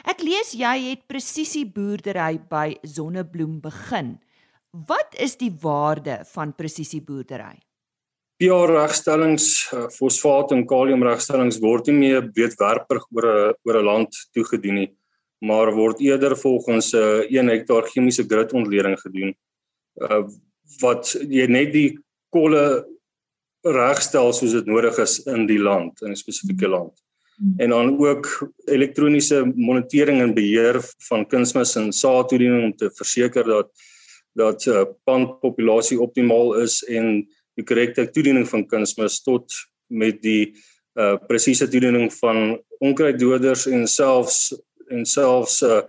Ek 0.05 0.21
lees 0.23 0.53
jy 0.53 0.77
het 0.91 1.07
presisie 1.07 1.65
boerdery 1.65 2.41
by 2.51 2.77
Sonnebloem 2.83 3.61
begin. 3.61 4.19
Wat 4.71 5.17
is 5.17 5.37
die 5.37 5.53
waarde 5.63 6.25
van 6.25 6.53
presisie 6.53 7.01
boerdery? 7.01 7.57
PR 8.41 8.73
regstellings, 8.73 9.47
uh, 9.77 9.89
fosfaat 9.93 10.55
en 10.57 10.63
kalium 10.69 11.03
regstellings 11.05 11.59
word 11.61 11.91
nie 11.91 11.99
meer 11.99 12.31
breedwerpig 12.33 13.03
oor 13.13 13.27
'n 13.29 13.55
oor 13.69 13.77
'n 13.81 13.85
land 13.85 14.17
toegedien 14.33 14.75
nie, 14.75 14.91
maar 15.45 15.73
word 15.77 16.01
eerder 16.01 16.37
volgens 16.37 16.95
'n 16.95 16.97
uh, 16.97 17.41
1 17.41 17.49
hektaar 17.49 17.85
chemiese 17.93 18.25
gritontleding 18.25 18.97
gedoen. 19.01 19.35
Uh, 20.01 20.25
wat 20.81 21.17
jy 21.29 21.47
net 21.47 21.73
die 21.73 21.99
kolle 22.33 22.87
regstel 23.63 24.33
soos 24.33 24.53
dit 24.53 24.67
nodig 24.67 24.99
is 24.99 25.21
in 25.27 25.47
die 25.47 25.61
land, 25.61 26.01
in 26.03 26.11
'n 26.11 26.17
spesifieke 26.17 26.69
land. 26.69 26.97
En 27.57 27.71
dan 27.71 27.99
ook 27.99 28.53
elektroniese 28.67 29.53
monitering 29.57 30.21
en 30.21 30.35
beheer 30.35 30.77
van 31.09 31.27
kunsmis 31.27 31.77
en 31.77 31.93
saadtoediening 31.93 32.65
om 32.65 32.77
te 32.77 32.91
verseker 32.91 33.45
dat 33.45 33.71
dat 34.33 34.65
uh, 34.67 34.85
pandpopulasie 35.05 36.01
optimaal 36.01 36.55
is 36.63 36.83
en 36.87 37.29
die 37.59 37.67
korrekte 37.67 38.07
toediening 38.11 38.47
van 38.49 38.67
kunsmis 38.69 39.21
tot 39.25 39.55
met 39.91 40.21
die 40.23 40.53
uh 40.99 41.17
presiese 41.29 41.69
toediening 41.71 42.11
van 42.19 42.59
onkruiddoders 42.83 43.67
en 43.71 43.87
selfs 43.89 44.51
en 44.91 45.07
selfs 45.07 45.61
uh 45.63 45.83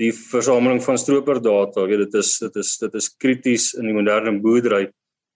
die 0.00 0.10
versameling 0.10 0.80
van 0.82 0.98
strooperdata. 0.98 1.84
Jy 1.84 1.90
weet 1.92 2.04
dit 2.08 2.16
is 2.18 2.32
dit 2.42 2.56
is 2.58 2.72
dit 2.82 2.94
is 2.98 3.10
krities 3.22 3.72
in 3.78 3.86
die 3.86 3.94
moderne 3.94 4.34
boerdery. 4.42 4.88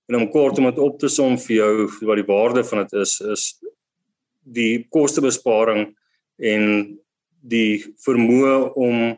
En 0.08 0.16
om 0.18 0.30
kort 0.32 0.58
om 0.58 0.66
dit 0.66 0.80
op 0.82 0.98
te 0.98 1.10
som 1.12 1.36
vir 1.38 1.54
jou 1.60 1.72
wat 2.08 2.18
die 2.18 2.26
waarde 2.26 2.64
van 2.66 2.82
dit 2.82 2.96
is 3.02 3.18
is 3.20 3.44
die 4.48 4.86
kostebesparing 4.90 5.92
en 6.38 6.64
die 7.44 7.84
vermoë 8.04 8.56
om 8.74 9.16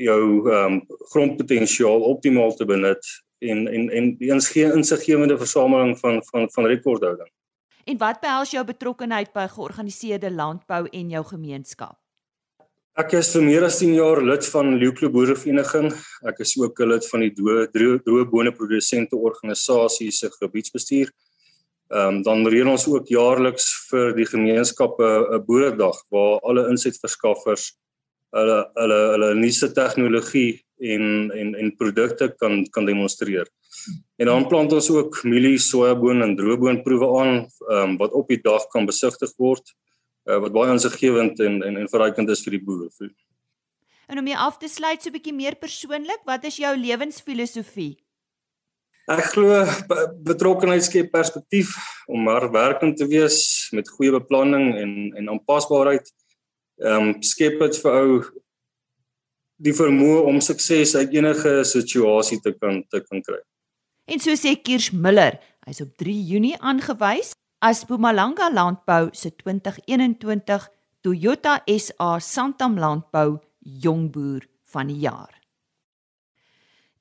jou 0.00 0.22
ehm 0.48 0.78
um, 0.78 0.80
grondpotensiaal 1.12 2.06
optimaal 2.10 2.54
te 2.56 2.64
benut 2.64 3.10
en 3.50 3.66
en 3.68 3.90
en 3.90 4.16
die 4.18 4.30
insiggewende 4.32 5.38
versameling 5.38 5.98
van 5.98 6.22
van 6.30 6.50
van 6.50 6.66
rekordhouding. 6.66 7.30
En 7.86 7.98
wat 7.98 8.20
behels 8.20 8.50
jou 8.50 8.64
betrokkeheid 8.66 9.32
by 9.32 9.46
georganiseerde 9.46 10.30
landbou 10.30 10.86
en 10.90 11.10
jou 11.10 11.24
gemeenskap? 11.24 11.98
Ek 12.96 13.12
is 13.12 13.28
vir 13.34 13.42
meer 13.44 13.64
as 13.66 13.76
10 13.78 13.92
jaar 13.92 14.22
lid 14.24 14.46
van 14.48 14.70
Leuklo 14.80 15.10
Boerevereniging. 15.12 15.90
Ek 16.24 16.38
is 16.40 16.54
ook 16.56 16.80
'n 16.80 16.88
lid 16.88 17.08
van 17.10 17.20
die 17.20 17.30
droë 17.30 17.98
droë 18.06 18.24
bone 18.30 18.52
produsente 18.52 19.16
organisasie 19.16 20.10
se 20.10 20.30
gebiedsbestuur. 20.30 21.12
Ehm 21.90 22.16
um, 22.16 22.22
dan 22.22 22.46
reël 22.48 22.68
ons 22.68 22.86
ook 22.88 23.06
jaarliks 23.06 23.66
vir 23.90 24.14
die 24.16 24.26
gemeenskappe 24.26 25.04
'n 25.04 25.44
boeredag 25.46 25.98
waar 26.10 26.40
alle 26.40 26.68
insetverskaffers 26.70 27.76
hulle 28.34 28.58
hulle 28.74 29.00
hulle 29.12 29.34
nuutste 29.34 29.72
tegnologie 29.72 30.62
en 30.78 31.30
en 31.32 31.54
en 31.54 31.76
produkte 31.76 32.28
kan 32.38 32.64
kan 32.70 32.86
demonstreer. 32.86 33.46
En 34.16 34.26
dan 34.26 34.46
plant 34.48 34.72
ons 34.72 34.90
ook 34.90 35.22
mielie, 35.24 35.58
sojaboon 35.58 36.22
en 36.22 36.36
droëboonproewe 36.36 37.08
aan 37.20 37.34
um, 37.70 37.96
wat 37.96 38.12
op 38.12 38.28
die 38.28 38.40
dag 38.42 38.66
kan 38.72 38.86
besigtig 38.86 39.32
word 39.38 39.74
uh, 40.26 40.40
wat 40.42 40.52
baie 40.52 40.72
aansiggewend 40.72 41.40
en 41.40 41.62
en 41.62 41.76
en 41.76 41.92
verrykend 41.92 42.30
is 42.34 42.42
vir 42.46 42.58
die 42.58 42.64
boere. 42.64 42.90
En 44.06 44.20
om 44.22 44.26
jy 44.26 44.36
af 44.38 44.58
te 44.58 44.68
sluit 44.70 45.02
so 45.02 45.10
'n 45.10 45.16
bietjie 45.18 45.34
meer 45.34 45.56
persoonlik, 45.56 46.22
wat 46.24 46.44
is 46.44 46.56
jou 46.56 46.76
lewensfilosofie? 46.76 47.96
Ek 49.06 49.24
glo 49.34 49.64
betrokkenheid 50.26 50.82
skep 50.82 51.12
perspektief 51.12 51.74
om 52.06 52.22
maar 52.26 52.50
werkend 52.50 52.96
te 52.98 53.06
wees 53.06 53.68
met 53.72 53.88
goeie 53.88 54.10
beplanning 54.10 54.74
en 54.74 54.92
en 55.16 55.28
aanpasbaarheid. 55.28 56.10
Ehm 56.84 57.08
um, 57.08 57.22
skep 57.22 57.60
dit 57.62 57.78
vir 57.82 57.94
ou 58.02 58.16
die 59.64 59.72
vermoë 59.72 60.24
om 60.28 60.40
sukses 60.44 60.94
uit 60.96 61.14
enige 61.16 61.62
situasie 61.64 62.40
te 62.44 62.52
kan 62.52 62.82
te 62.92 63.00
kan 63.00 63.22
kry. 63.24 63.40
En 64.06 64.20
so 64.20 64.36
sê 64.38 64.54
Kiers 64.60 64.92
Miller, 64.92 65.38
hy's 65.66 65.80
op 65.82 65.96
3 65.98 66.12
Junie 66.30 66.58
aangewys 66.60 67.32
as 67.64 67.84
Mpumalanga 67.86 68.50
Landbou 68.52 69.08
se 69.16 69.32
2021 69.32 70.68
Toyota 71.02 71.62
SA 71.66 72.18
Santam 72.20 72.76
Landbou 72.78 73.38
Jongboer 73.60 74.44
van 74.70 74.92
die 74.92 75.00
jaar. 75.06 75.32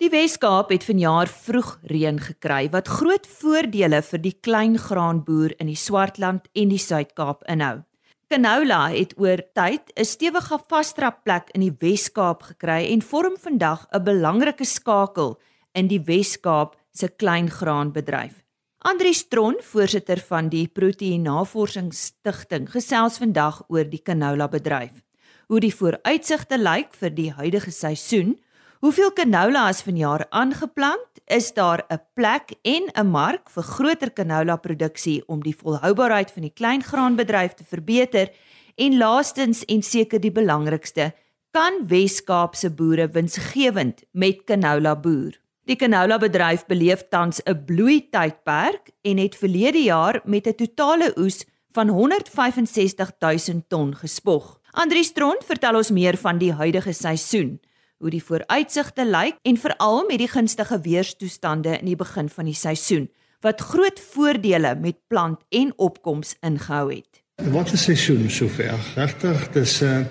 Die 0.01 0.09
Wes-Kaap 0.11 0.73
het 0.73 0.83
vanjaar 0.83 1.29
vroeg 1.31 1.69
reën 1.87 2.17
gekry 2.19 2.65
wat 2.73 2.89
groot 2.91 3.27
voordele 3.39 4.01
vir 4.03 4.21
die 4.23 4.33
kleingraanboer 4.43 5.55
in 5.59 5.69
die 5.71 5.79
Swartland 5.79 6.49
en 6.51 6.73
die 6.73 6.81
Suid-Kaap 6.81 7.45
inhou. 7.51 7.83
Canola 8.25 8.87
het 8.89 9.13
oor 9.21 9.37
tyd 9.53 9.91
'n 9.93 10.03
stewige 10.03 10.57
vasdrapplek 10.67 11.51
in 11.53 11.61
die 11.61 11.75
Wes-Kaap 11.79 12.41
gekry 12.43 12.89
en 12.93 13.01
vorm 13.01 13.37
vandag 13.37 13.85
'n 13.93 14.03
belangrike 14.03 14.65
skakel 14.65 15.39
in 15.73 15.87
die 15.87 16.01
Wes-Kaap 16.01 16.75
se 16.91 17.07
kleingraanbedryf. 17.07 18.41
Andri 18.79 19.13
Stron, 19.13 19.55
voorsitter 19.61 20.17
van 20.17 20.49
die 20.49 20.67
Proteïen 20.67 21.21
Navorsingsstigting, 21.21 22.69
gesels 22.69 23.17
vandag 23.17 23.63
oor 23.67 23.89
die 23.89 24.01
canola 24.01 24.47
bedryf. 24.47 25.03
Hoe 25.47 25.59
die 25.59 25.75
vooruitsigte 25.75 26.57
lyk 26.57 26.93
vir 26.93 27.09
die 27.09 27.31
huidige 27.31 27.71
seisoen, 27.71 28.39
hoeveel 28.85 29.13
canola 29.17 29.63
is 29.73 29.79
vanjaar 29.81 30.21
aangeplant 30.29 31.21
is 31.33 31.47
daar 31.53 31.81
'n 31.89 32.01
plek 32.13 32.53
en 32.61 32.83
'n 32.93 33.07
mark 33.07 33.49
vir 33.49 33.63
groter 33.63 34.13
canola 34.13 34.55
produksie 34.57 35.23
om 35.27 35.41
die 35.43 35.55
volhoubaarheid 35.57 36.31
van 36.31 36.41
die 36.41 36.53
kleingraanbedryf 36.53 37.53
te 37.53 37.63
verbeter 37.63 38.29
en 38.75 38.97
laastens 38.97 39.65
en 39.65 39.81
seker 39.81 40.19
die 40.21 40.31
belangrikste 40.31 41.13
kan 41.51 41.87
Wes-Kaapse 41.87 42.69
boere 42.69 43.07
winsgewend 43.09 44.03
met 44.11 44.43
canola 44.43 44.95
boer. 44.95 45.33
Die 45.65 45.75
canola 45.75 46.17
bedryf 46.17 46.65
beleef 46.65 47.07
tans 47.09 47.41
'n 47.45 47.65
bloei 47.65 48.09
tydperk 48.09 48.89
en 49.01 49.17
het 49.17 49.35
verlede 49.35 49.83
jaar 49.83 50.21
met 50.25 50.47
'n 50.47 50.55
totale 50.55 51.13
oes 51.17 51.45
van 51.71 51.87
165 51.89 53.11
000 53.19 53.63
ton 53.67 53.95
gespog. 53.95 54.59
Andri 54.71 55.03
Strond 55.03 55.43
vertel 55.45 55.75
ons 55.75 55.91
meer 55.91 56.17
van 56.17 56.37
die 56.37 56.53
huidige 56.53 56.93
seisoen 56.93 57.59
hoe 57.97 58.09
die 58.09 58.23
vooruitsigte 58.23 59.05
lyk 59.05 59.37
en 59.43 59.57
veral 59.57 60.05
met 60.07 60.19
die 60.19 60.31
gunstige 60.31 60.81
weerstoestande 60.81 61.77
in 61.79 61.85
die 61.85 61.99
begin 61.99 62.29
van 62.29 62.45
die 62.45 62.57
seisoen 62.57 63.09
wat 63.45 63.61
groot 63.61 63.99
voordele 64.13 64.75
met 64.81 64.97
plant 65.07 65.41
en 65.49 65.73
opkoms 65.75 66.35
ingehou 66.41 66.89
het. 66.93 67.21
Wat 67.51 67.71
is 67.75 67.83
seisoen 67.83 68.29
sover? 68.29 68.73
Regtig, 68.95 69.49
dis 69.53 69.81
'n 69.81 69.85
uh, 69.85 69.99
eh, 69.99 70.05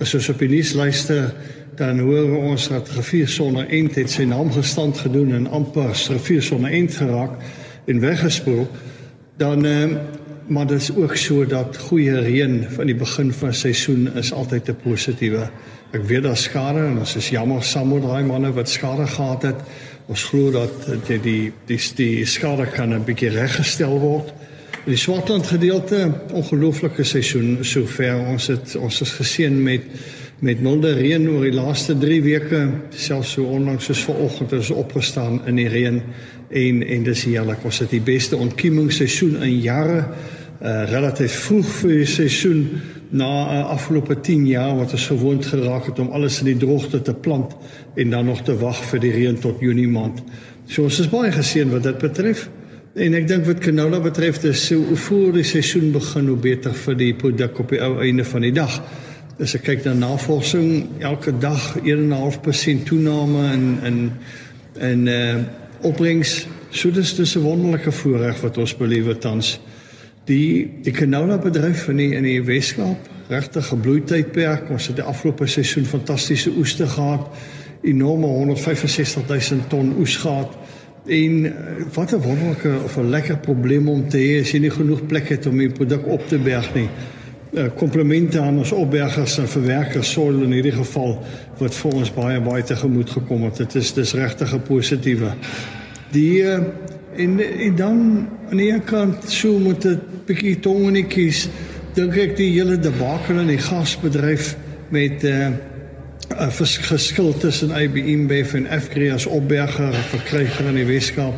as 0.00 0.14
ons 0.14 0.28
op 0.28 0.38
die 0.38 0.48
nuuslyste 0.48 1.34
dan 1.76 1.98
hoor 1.98 2.36
ons 2.36 2.68
dat 2.68 2.88
rivier 2.88 3.28
sonder 3.28 3.68
end 3.68 3.94
het 3.94 4.10
sy 4.10 4.24
naam 4.24 4.50
gestand 4.52 4.98
gedoen 4.98 5.32
en 5.32 5.46
amper 5.46 5.92
rivier 6.08 6.42
sonder 6.42 6.70
end 6.70 6.94
geraak 6.94 7.38
en 7.86 8.00
weggespoel. 8.00 8.66
Dan 9.36 9.64
uh, 9.64 9.96
maar 10.50 10.66
dit 10.66 10.80
is 10.80 10.94
ook 10.94 11.16
so 11.16 11.46
dat 11.46 11.76
goeie 11.76 12.20
reën 12.20 12.64
van 12.74 12.86
die 12.86 12.94
begin 12.94 13.32
van 13.32 13.54
seisoen 13.54 14.08
is 14.14 14.32
altyd 14.32 14.68
'n 14.68 14.76
positiewe 14.82 15.50
Ek 15.90 16.04
weet 16.06 16.22
daar 16.22 16.38
skade 16.38 16.84
en 16.86 17.00
ons 17.02 17.12
is 17.18 17.28
jammer 17.34 17.64
saam 17.66 17.88
met 17.90 18.04
daai 18.06 18.22
manne 18.22 18.52
wat 18.54 18.70
skade 18.70 19.08
gehad 19.10 19.42
het. 19.48 19.62
Ons 20.06 20.22
glo 20.30 20.52
dat 20.54 20.84
die 21.08 21.16
die 21.18 21.40
die, 21.66 21.78
die 21.98 22.26
skade 22.30 22.68
kan 22.70 22.94
'n 22.94 23.02
bietjie 23.04 23.32
reggestel 23.34 23.98
word. 23.98 24.30
Die 24.86 24.96
Swartland 24.96 25.46
gedeelte 25.46 26.12
ongelooflike 26.32 27.04
seisoen 27.04 27.58
sover. 27.62 28.22
Ons 28.30 28.46
het 28.46 28.76
ons 28.76 29.00
is 29.00 29.10
geseën 29.10 29.62
met 29.62 29.82
met 30.38 30.60
milde 30.62 30.94
reën 30.94 31.28
oor 31.28 31.42
die 31.42 31.58
laaste 31.58 31.98
3 31.98 32.22
weke. 32.22 32.70
Selfs 32.90 33.32
so 33.32 33.42
onlangs 33.42 33.84
soos 33.84 34.04
vanoggend 34.04 34.50
het 34.50 34.60
ons 34.60 34.70
opgestaan 34.70 35.42
in 35.46 35.56
die 35.56 35.68
reën 35.68 36.02
en 36.50 36.86
en 36.86 37.02
dis 37.02 37.24
heerlik. 37.24 37.64
Ons 37.64 37.78
het 37.78 37.90
die 37.90 38.00
beste 38.00 38.36
ontkiemingsseisoen 38.36 39.42
in 39.42 39.60
jare. 39.60 40.06
Uh, 40.62 40.84
relatief 40.90 41.32
vroeg 41.32 41.66
vir 41.66 41.90
die 41.90 42.06
seisoen 42.06 42.80
na 43.10 43.26
uh, 43.26 43.70
afgelope 43.74 44.20
10 44.20 44.46
jaar 44.46 44.76
wat 44.78 44.92
ons 44.92 45.06
gewoond 45.10 45.46
geraak 45.46 45.90
het 45.90 45.98
om 45.98 46.12
alles 46.14 46.38
in 46.40 46.52
die 46.52 46.60
droogte 46.62 47.02
te 47.02 47.14
plant 47.14 47.56
en 47.94 48.10
dan 48.10 48.24
nog 48.30 48.42
te 48.46 48.54
wag 48.56 48.78
vir 48.92 49.02
die 49.02 49.12
reën 49.14 49.38
tot 49.42 49.60
Junie 49.60 49.88
maand. 49.90 50.22
So 50.70 50.86
ons 50.86 51.00
is 51.02 51.10
baie 51.10 51.32
geseën 51.34 51.70
wat 51.70 51.82
dit 51.88 51.98
betref. 51.98 52.46
En 52.94 53.14
ek 53.14 53.26
dink 53.30 53.46
wat 53.46 53.62
canola 53.62 54.00
betref, 54.02 54.40
dis 54.42 54.62
so 54.66 54.82
hoe 54.82 54.98
voor 54.98 55.32
die 55.38 55.46
seisoen 55.46 55.92
begin 55.94 56.30
hoe 56.30 56.38
beter 56.38 56.74
vir 56.74 56.98
die 56.98 57.12
produk 57.14 57.58
op 57.62 57.74
die 57.74 57.80
ou 57.82 57.96
einde 58.02 58.26
van 58.26 58.46
die 58.46 58.54
dag. 58.54 58.80
As 59.40 59.54
ek 59.56 59.64
kyk 59.66 59.84
na 59.86 59.94
navorsing, 59.96 61.00
elke 61.00 61.32
dag 61.38 61.72
1.5% 61.82 62.86
toename 62.90 63.46
in 63.54 63.66
in 63.86 63.98
in 64.90 65.08
uh 65.10 65.40
opbrengs. 65.80 66.46
So 66.70 66.90
dis 66.92 67.14
dis 67.16 67.36
'n 67.36 67.42
wonderlike 67.42 67.92
voorreg 67.92 68.40
wat 68.40 68.58
ons 68.58 68.76
beleef 68.76 69.18
tans 69.18 69.58
die 70.30 70.70
die 70.84 70.94
canola 70.94 71.38
bedryf 71.42 71.88
in 71.90 72.00
die 72.00 72.12
in 72.16 72.26
die 72.26 72.40
Weskaap 72.46 73.08
regtig 73.30 73.72
'n 73.72 73.80
bloeitydperk. 73.80 74.70
Ons 74.70 74.86
het 74.86 74.96
die 74.96 75.04
afgelope 75.04 75.46
seisoen 75.46 75.84
fantastiese 75.84 76.50
oeste 76.56 76.86
gehad. 76.86 77.28
Enorme 77.82 78.26
165 78.26 79.26
000 79.26 79.60
ton 79.68 79.94
oes 79.98 80.16
gehad. 80.16 80.56
En 81.06 81.44
eh, 81.44 81.52
wat 81.94 82.12
'n 82.12 82.22
wonderlike 82.22 82.72
of 82.84 82.96
'n 82.96 83.10
lekker 83.10 83.38
probleem 83.38 83.88
om 83.88 84.08
te 84.08 84.18
hê 84.18 84.40
as 84.40 84.50
jy 84.50 84.58
nie 84.58 84.70
genoeg 84.70 85.06
plek 85.06 85.28
het 85.28 85.46
om 85.46 85.60
jou 85.60 85.70
produk 85.70 86.06
op 86.06 86.28
te 86.28 86.38
berg 86.38 86.74
nie. 86.74 86.88
Komplimente 87.76 88.40
aan 88.40 88.58
ons 88.58 88.72
opbergers 88.72 89.38
en 89.38 89.48
verwerkers 89.48 90.12
soil 90.12 90.42
in 90.42 90.52
hierdie 90.52 90.72
geval 90.72 91.18
wat 91.58 91.74
vir 91.74 91.92
ons 91.92 92.12
baie 92.14 92.40
baie 92.40 92.62
tegemoet 92.62 93.10
gekom 93.10 93.42
het. 93.42 93.56
Dit 93.56 93.74
is 93.74 93.92
dis 93.92 94.14
regtig 94.14 94.54
'n 94.54 94.62
positiewe. 94.62 95.32
Die 96.10 96.42
uh, 96.42 96.58
en 97.16 97.40
en 97.40 97.76
dan 97.76 98.28
aan 98.50 98.56
die 98.56 98.72
een 98.72 98.84
kant 98.84 99.30
so 99.30 99.58
met 99.58 99.84
'n 99.84 100.00
bietjie 100.26 100.58
tongenetjies 100.60 101.48
dink 101.94 102.16
ek 102.16 102.36
die 102.36 102.52
hele 102.52 102.78
debakel 102.78 103.38
in 103.38 103.46
die 103.46 103.58
gasbedryf 103.58 104.56
met 104.88 105.22
'n 105.22 105.26
uh, 105.26 106.46
'n 106.46 106.50
verskil 106.50 107.36
tussen 107.38 107.70
IBM 107.70 108.26
Bev 108.26 108.54
en 108.54 108.80
Fgri 108.80 109.10
as 109.10 109.26
opberger 109.26 109.94
verkryger 109.94 110.66
in 110.66 110.74
die 110.74 110.86
Weskaap 110.86 111.34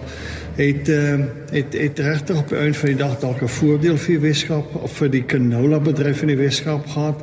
het 0.56 0.88
uh, 0.88 1.20
het 1.50 1.72
het 1.72 1.98
regtig 1.98 2.38
op 2.38 2.48
die 2.48 2.58
einde 2.58 2.78
van 2.78 2.88
die 2.88 2.98
dag 2.98 3.18
dalk 3.18 3.42
'n 3.42 3.48
voordeel 3.48 3.96
vir 3.96 4.14
die 4.14 4.28
Weskaap 4.28 4.74
of 4.74 4.92
vir 4.92 5.10
die 5.10 5.24
canola 5.24 5.80
bedryf 5.80 6.22
in 6.22 6.28
die 6.28 6.36
Weskaap 6.36 6.86
gehad. 6.86 7.22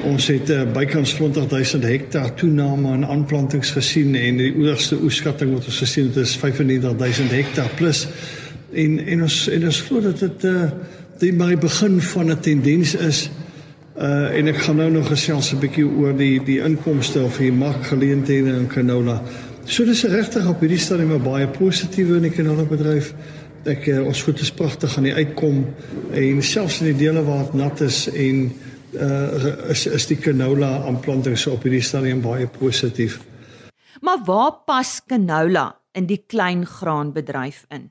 Ons 0.00 0.26
het 0.26 0.50
uh, 0.50 0.62
bykans 0.72 1.12
20000 1.14 1.84
hektaar 1.84 2.34
toename 2.34 2.88
aan 2.88 3.04
aanplantings 3.06 3.70
gesien 3.76 4.14
en 4.16 4.40
die 4.40 4.54
oorste 4.56 4.96
oeskatting 4.96 5.52
wat 5.52 5.68
ons 5.68 5.82
gesien 5.84 6.08
het 6.08 6.16
is 6.16 6.32
95000 6.40 7.30
hektaar 7.30 7.68
plus 7.76 8.06
en 8.72 8.98
en 8.98 9.22
ons 9.28 9.36
en 9.52 9.68
ons 9.68 9.80
glo 9.86 10.00
dat 10.00 10.24
dit 10.24 10.48
uh, 10.48 10.64
die 11.20 11.32
maar 11.36 11.52
die 11.52 11.60
begin 11.60 12.00
van 12.00 12.32
'n 12.32 12.40
tendens 12.40 12.94
is 12.94 13.30
uh 14.00 14.32
en 14.38 14.48
ek 14.48 14.64
gaan 14.64 14.76
nou 14.76 14.90
nog 14.90 15.08
gesels 15.12 15.52
'n 15.52 15.60
bietjie 15.60 15.84
oor 15.84 16.16
die 16.16 16.40
die 16.44 16.60
inkomste 16.64 17.20
of 17.22 17.36
die 17.36 17.52
markgeleenthede 17.52 18.56
in 18.56 18.66
canola. 18.66 19.22
So 19.64 19.84
dis 19.84 20.04
regtig 20.04 20.48
op 20.48 20.60
hierdie 20.60 20.78
stadium 20.78 21.12
'n 21.12 21.22
baie 21.22 21.46
positiewe 21.46 22.16
in 22.16 22.22
die 22.22 22.30
canola 22.30 22.64
bedryf. 22.64 23.14
Ek 23.64 23.86
uh, 23.86 24.06
ons 24.06 24.22
goed 24.22 24.40
is 24.40 24.50
pragtig 24.50 24.96
aan 24.96 25.04
die 25.04 25.14
uitkom 25.14 25.66
en 26.12 26.42
selfs 26.42 26.80
in 26.80 26.86
die 26.86 27.04
dele 27.04 27.22
waar 27.22 27.44
dit 27.44 27.54
nat 27.54 27.80
is 27.80 28.08
en 28.08 28.52
uh 28.94 29.70
is 29.70 29.86
is 29.86 30.06
die 30.06 30.16
canola 30.16 30.82
aanplanting 30.86 31.38
so 31.38 31.52
op 31.52 31.62
hierdie 31.62 31.82
stadium 31.82 32.20
baie 32.22 32.46
positief. 32.46 33.20
Maar 34.00 34.24
waar 34.26 34.52
pas 34.66 35.00
canola 35.06 35.72
in 35.92 36.06
die 36.06 36.24
klein 36.26 36.66
graanbedryf 36.66 37.64
in? 37.70 37.90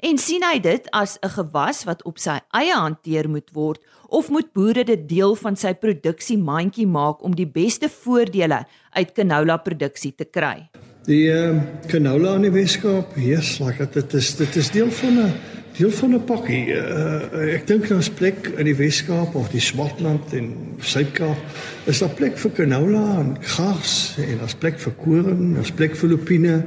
En 0.00 0.16
sien 0.18 0.40
hy 0.40 0.56
dit 0.64 0.86
as 0.96 1.18
'n 1.20 1.28
gewas 1.28 1.84
wat 1.84 2.02
op 2.08 2.18
sy 2.18 2.38
eie 2.56 2.72
hanteer 2.72 3.28
moet 3.28 3.50
word 3.52 3.80
of 4.08 4.28
moet 4.28 4.52
boere 4.52 4.84
dit 4.84 5.08
deel 5.08 5.34
van 5.34 5.56
sy 5.56 5.74
produksie 5.74 6.38
mandjie 6.38 6.86
maak 6.86 7.22
om 7.22 7.34
die 7.34 7.46
beste 7.46 7.88
voordele 7.88 8.64
uit 8.96 9.12
canola 9.12 9.56
produksie 9.56 10.12
te 10.16 10.24
kry? 10.24 10.70
Die 11.04 11.28
uh, 11.28 11.60
canola 11.88 12.34
in 12.34 12.42
die 12.42 12.50
Weskaap, 12.50 13.16
yes, 13.16 13.58
like 13.60 13.86
dit 13.92 14.14
is 14.14 14.36
dit 14.36 14.56
is 14.56 14.70
deel 14.70 14.90
van 14.90 15.18
'n 15.18 15.32
deel 15.80 15.90
van 15.90 16.14
'n 16.14 16.24
pakkie. 16.24 16.66
Uh, 16.66 17.54
ek 17.56 17.66
dink 17.66 17.88
daar's 17.88 18.10
plek 18.10 18.52
in 18.56 18.66
die 18.68 18.76
Weskaap 18.76 19.34
of 19.34 19.48
die 19.48 19.60
Swartland 19.60 20.32
en 20.36 20.52
Suid-Kaap 20.80 21.40
is 21.88 21.98
daar 21.98 22.12
plek 22.12 22.36
vir 22.38 22.52
canola 22.52 23.04
en 23.20 23.36
gras 23.40 24.16
en 24.20 24.42
daar's 24.42 24.54
plek 24.54 24.76
vir 24.78 24.92
koring, 25.00 25.54
daar's 25.56 25.72
plek 25.72 25.96
vir 25.96 26.08
lupine 26.08 26.64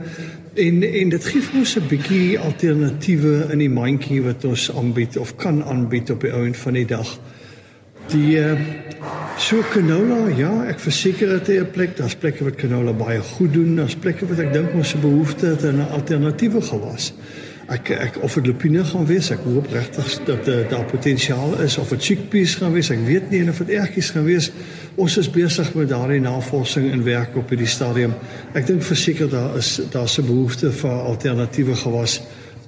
en 0.55 0.83
en 0.83 1.09
dit 1.09 1.25
gee 1.25 1.41
vir 1.41 1.59
ons 1.59 1.75
'n 1.75 1.87
bietjie 1.87 2.39
alternatiewe 2.39 3.51
in 3.51 3.59
die 3.59 3.69
mandjie 3.69 4.21
wat 4.23 4.45
ons 4.45 4.71
aanbied 4.71 5.17
of 5.17 5.35
kan 5.35 5.63
aanbied 5.63 6.09
op 6.09 6.21
die 6.21 6.33
ouend 6.33 6.57
van 6.57 6.73
die 6.73 6.85
dag. 6.85 7.19
Die 8.07 8.37
uh, 8.39 8.57
so 9.37 9.61
canola, 9.71 10.27
ja, 10.37 10.65
ek 10.65 10.79
verseker 10.79 11.27
dat 11.27 11.47
hy 11.47 11.61
'n 11.61 11.71
plek, 11.71 11.97
daar's 11.97 12.15
plekke 12.15 12.43
wat 12.43 12.55
canola 12.55 12.93
baie 12.93 13.21
goed 13.21 13.53
doen, 13.53 13.75
daar's 13.75 13.95
plekke 13.95 14.25
wat 14.25 14.39
ek 14.39 14.53
dink 14.53 14.73
ons 14.73 14.89
se 14.89 14.97
behoefte 14.97 15.45
het 15.45 15.65
aan 15.65 15.85
'n 15.85 15.91
alternatiewe 15.91 16.61
gewas 16.61 17.13
ek 17.71 17.89
ek 17.95 18.17
of 18.21 18.33
dit 18.33 18.45
lupine 18.45 18.83
gaan 18.83 19.05
wees, 19.07 19.29
ek 19.31 19.43
hoop 19.45 19.69
regtig 19.71 20.19
dat 20.27 20.47
uh, 20.47 20.59
daar 20.69 20.85
potensiaal 20.85 21.55
is 21.63 21.77
of 21.77 21.89
dit 21.95 22.03
chickpeas 22.03 22.55
gaan 22.59 22.73
wees. 22.75 22.91
Ek 22.91 23.03
weet 23.07 23.31
nie 23.31 23.39
en 23.43 23.49
of 23.53 23.61
dit 23.63 23.75
ertjies 23.77 24.11
gaan 24.15 24.27
wees. 24.27 24.51
Ons 24.95 25.17
is 25.17 25.29
besig 25.31 25.73
met 25.73 25.89
daardie 25.89 26.21
navorsing 26.21 26.91
en 26.91 27.03
werk 27.03 27.37
op 27.39 27.49
hierdie 27.49 27.69
stadium. 27.71 28.13
Ek 28.53 28.67
dink 28.67 28.83
verseker 28.83 29.31
daar 29.31 29.57
is 29.57 29.79
daar 29.91 30.09
se 30.09 30.21
behoefte 30.21 30.71
vir 30.71 31.03
alternatiewe 31.13 31.75
gewas 31.75 32.21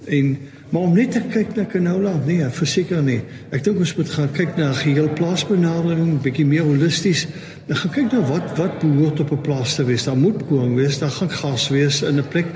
en 0.05 0.37
maar 0.69 0.89
om 0.89 0.95
net 0.97 1.11
te 1.13 1.21
kyk 1.21 1.53
na 1.55 1.63
canola, 1.69 2.11
nee, 2.25 2.43
verseker 2.51 3.03
nie. 3.05 3.19
Ek 3.53 3.61
dink 3.63 3.77
ons 3.79 3.93
moet 3.95 4.09
gaan 4.11 4.31
kyk 4.33 4.57
na 4.57 4.71
'n 4.71 4.81
geheel 4.81 5.09
plaasbenadering, 5.13 6.21
bietjie 6.21 6.45
meer 6.45 6.65
holisties. 6.65 7.27
Dan 7.67 7.77
gaan 7.77 7.91
kyk 7.91 8.11
na 8.11 8.21
wat 8.27 8.57
wat 8.57 8.79
behoort 8.81 9.19
op 9.19 9.31
'n 9.31 9.41
plaas 9.41 9.75
te 9.75 9.85
wees. 9.85 10.03
Daar 10.03 10.17
moet 10.17 10.45
koring 10.47 10.75
wees, 10.75 10.99
daar 10.99 11.11
gaan 11.11 11.29
gas 11.29 11.69
wees 11.69 12.01
in 12.01 12.17
'n 12.17 12.27
plek 12.27 12.47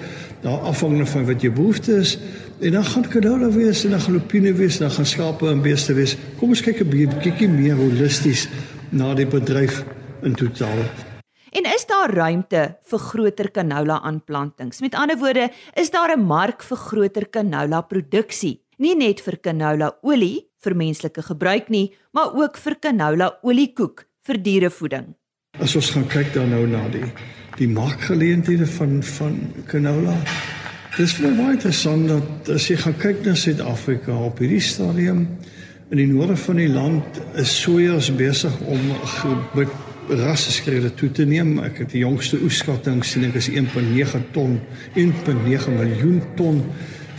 daar 0.41 0.59
afhangende 0.59 1.05
van 1.05 1.25
wat 1.25 1.41
jou 1.41 1.53
behoefte 1.53 1.99
is 1.99 2.17
en 2.59 2.71
dan 2.71 2.85
gaan 2.85 3.07
canola 3.07 3.49
wees 3.51 3.83
en 3.83 3.89
dan 3.95 4.01
gaan 4.01 4.13
lupine 4.13 4.53
wees 4.53 4.77
dan 4.77 4.91
gaan 4.91 5.05
skape 5.05 5.47
en 5.47 5.61
beeste 5.61 5.93
wees. 5.93 6.17
Kom 6.39 6.49
ons 6.49 6.61
kyk 6.61 6.81
'n 6.81 6.89
bietjie 6.89 7.47
meer 7.47 7.75
holisties 7.75 8.47
na 8.91 9.13
die 9.13 9.27
bedryf 9.27 9.83
in 10.21 10.35
totaal. 10.35 10.83
En 11.51 11.65
is 11.65 11.85
daar 11.85 12.13
ruimte 12.13 12.77
vir 12.83 12.99
groter 12.99 13.51
canola 13.51 14.01
aanplantings? 14.01 14.81
Met 14.81 14.95
ander 14.95 15.17
woorde, 15.17 15.49
is 15.73 15.89
daar 15.89 16.17
'n 16.17 16.25
mark 16.25 16.63
vir 16.63 16.77
groter 16.77 17.29
canola 17.29 17.81
produksie? 17.81 18.61
Nie 18.77 18.95
net 18.95 19.21
vir 19.21 19.37
canola 19.37 19.97
olie 20.01 20.47
vir 20.63 20.75
menslike 20.75 21.21
gebruik 21.21 21.69
nie, 21.69 21.93
maar 22.11 22.33
ook 22.35 22.57
vir 22.57 22.75
canola 22.79 23.39
oliekoek 23.41 24.05
vir 24.21 24.37
dierevoeding. 24.43 25.15
As 25.59 25.75
ons 25.75 25.89
gaan 25.89 26.07
kyk 26.07 26.33
dan 26.33 26.49
nou 26.49 26.67
na 26.67 26.87
die 26.87 27.11
die 27.59 27.67
markgeleenthede 27.67 28.67
van 28.77 29.03
van 29.03 29.37
canola. 29.67 30.15
Dis 30.95 31.13
vir 31.17 31.29
my 31.29 31.35
baie 31.37 31.55
interessant 31.57 32.07
dat 32.07 32.51
as 32.55 32.67
jy 32.69 32.77
gaan 32.79 32.97
kyk 32.99 33.25
na 33.25 33.35
Suid-Afrika 33.35 34.15
op 34.29 34.39
hierdie 34.39 34.63
stadium 34.63 35.25
in 35.89 35.99
die 35.99 36.07
noorde 36.09 36.37
van 36.39 36.59
die 36.61 36.69
land 36.71 37.19
is 37.39 37.53
sojas 37.61 38.11
besig 38.15 38.55
om 38.67 38.83
rasseskrede 40.09 40.93
toe 40.97 41.11
te 41.13 41.25
neem. 41.25 41.57
Ek 41.61 41.83
het 41.83 41.93
die 41.93 42.03
jongste 42.03 42.39
oeskatting 42.45 43.03
sien 43.05 43.27
ek 43.27 43.37
is 43.41 43.49
1.9 43.51 44.23
ton, 44.33 44.57
1.9 44.97 45.75
miljoen 45.75 46.21
ton 46.39 46.63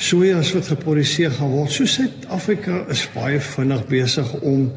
sojas 0.00 0.54
wat 0.56 0.70
geproduseer 0.72 1.34
gaan 1.36 1.52
word. 1.52 1.74
So 1.74 1.86
Suid-Afrika 1.86 2.84
is 2.90 3.04
baie 3.14 3.40
vinnig 3.44 3.84
besig 3.90 4.32
om 4.40 4.70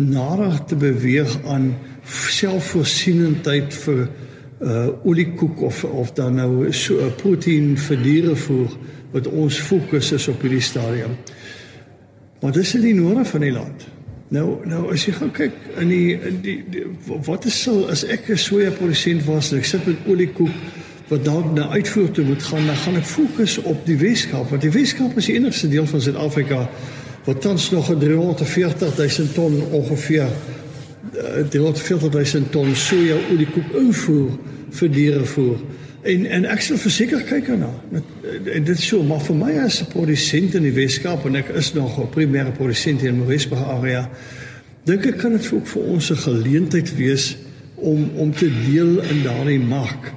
nader 0.00 0.56
te 0.70 0.78
beweeg 0.80 1.36
aan 1.50 1.74
selfvoorsienendheid 2.08 3.74
vir 3.84 4.08
uh 4.60 4.88
oliekoek 5.04 5.62
of 5.62 5.84
of 5.84 6.12
dan 6.12 6.34
nou 6.34 6.72
so 6.72 7.00
'n 7.00 7.14
proteïen 7.16 7.76
vir 7.78 8.02
diere 8.02 8.36
voer 8.36 8.76
wat 9.10 9.26
ons 9.26 9.58
fokus 9.58 10.12
is 10.12 10.28
op 10.28 10.42
hierdie 10.42 10.60
stadium. 10.60 11.16
Maar 12.40 12.52
dis 12.52 12.74
in 12.74 12.80
die 12.80 12.94
noorde 12.94 13.24
van 13.24 13.40
die 13.40 13.52
land. 13.52 13.86
Nou 14.28 14.66
nou 14.66 14.92
as 14.92 15.04
jy 15.04 15.12
gaan 15.12 15.32
kyk 15.34 15.52
in 15.80 15.88
die 15.88 16.18
in 16.28 16.36
die, 16.44 16.64
die 16.70 16.84
wat 17.26 17.44
is 17.44 17.62
sou 17.62 17.88
as 17.90 18.04
ek 18.04 18.28
'n 18.30 18.36
soja 18.36 18.70
produsent 18.70 19.24
was 19.24 19.52
en 19.52 19.58
ek 19.58 19.64
sit 19.64 19.86
met 19.86 19.96
oliekoek 20.06 20.54
wat 21.08 21.24
dalk 21.24 21.54
na 21.54 21.68
uitvoer 21.68 22.10
toe 22.10 22.24
moet 22.24 22.42
gaan, 22.42 22.66
dan 22.66 22.76
gaan 22.76 22.96
ek 22.96 23.04
fokus 23.04 23.58
op 23.58 23.86
die 23.86 23.96
Weskaap 23.96 24.50
want 24.50 24.62
die 24.62 24.70
Weskaap 24.70 25.16
is 25.16 25.26
die 25.26 25.34
enigste 25.34 25.68
deel 25.68 25.86
van 25.86 26.00
Suid-Afrika 26.00 26.68
wat 27.24 27.40
tans 27.40 27.70
nog 27.70 27.90
'n 27.90 27.98
340 27.98 28.96
000 28.96 29.32
ton 29.32 29.62
ongeveer 29.70 30.28
340 31.12 32.32
000 32.32 32.50
ton 32.50 32.74
soja 32.74 33.16
oliekoek 33.30 33.74
invoer 33.80 34.38
vir 34.70 34.90
dierevoer. 34.94 35.58
En 36.02 36.26
en 36.26 36.46
ek 36.48 36.62
sal 36.64 36.78
verseker 36.80 37.24
kyk 37.28 37.50
daarna. 37.50 37.70
En 38.54 38.64
dit 38.64 38.76
is 38.76 38.86
so, 38.86 39.02
maar 39.04 39.20
vir 39.20 39.36
my 39.36 39.52
as 39.64 39.80
'n 39.82 39.90
produsent 39.92 40.54
in 40.54 40.62
die 40.62 40.72
Weskaap 40.72 41.26
en 41.26 41.36
ek 41.36 41.48
is 41.48 41.72
nog 41.74 41.98
'n 41.98 42.10
primêre 42.10 42.52
produsent 42.52 43.02
in 43.02 43.14
die 43.14 43.20
Moresburg 43.24 43.68
area, 43.68 44.08
dink 44.84 45.06
ek 45.06 45.18
kan 45.18 45.32
dit 45.32 45.52
ook 45.52 45.66
vir 45.66 45.82
ons 45.82 46.10
'n 46.10 46.16
geleentheid 46.16 46.96
wees 46.96 47.36
om 47.74 48.10
om 48.16 48.32
te 48.34 48.50
deel 48.70 49.02
in 49.02 49.22
daardie 49.22 49.60
mark. 49.60 50.12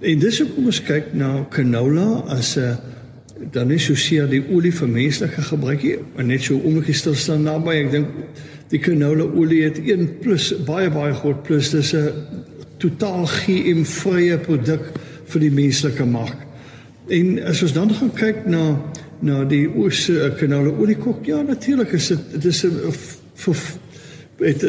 En 0.00 0.18
dis 0.18 0.38
hoekom 0.38 0.66
ons 0.66 0.82
kyk 0.82 1.14
na 1.14 1.46
canola 1.50 2.24
as 2.28 2.56
'n 2.56 2.78
dan 3.52 3.70
is 3.70 3.84
so 3.84 3.94
seer 3.94 4.28
die 4.28 4.42
olie 4.52 4.72
vir 4.72 4.88
menslike 4.88 5.42
gebruik 5.42 5.80
hier, 5.80 5.98
en 6.16 6.26
net 6.26 6.42
so 6.42 6.58
omgekeer 6.58 6.94
stil 6.94 7.14
staan 7.14 7.42
naby. 7.42 7.76
Ek 7.86 7.90
dink 7.90 8.08
die 8.70 8.78
canola 8.78 9.24
olie 9.24 9.64
het 9.64 9.78
1 9.82 10.18
plus 10.22 10.52
baie 10.66 10.90
baie 10.90 11.14
groot 11.14 11.42
plus 11.42 11.70
dis 11.70 11.94
'n 11.94 12.12
totaal 12.78 13.26
GM-vrye 13.26 14.38
produk 14.38 14.92
vir 15.24 15.40
die 15.40 15.50
menslike 15.50 16.04
mark. 16.04 16.36
En 17.08 17.42
as 17.44 17.62
ons 17.62 17.72
dan 17.72 17.90
gaan 17.94 18.12
kyk 18.14 18.46
na 18.46 18.78
na 19.20 19.44
die 19.44 19.68
oorse 19.68 20.32
canola 20.38 20.70
olie 20.80 20.96
kok, 20.96 21.26
ja 21.26 21.42
natuurlik 21.42 21.92
is 21.92 22.08
dit 22.08 22.18
dit 22.32 22.44
is 22.44 22.64
'n 22.64 22.70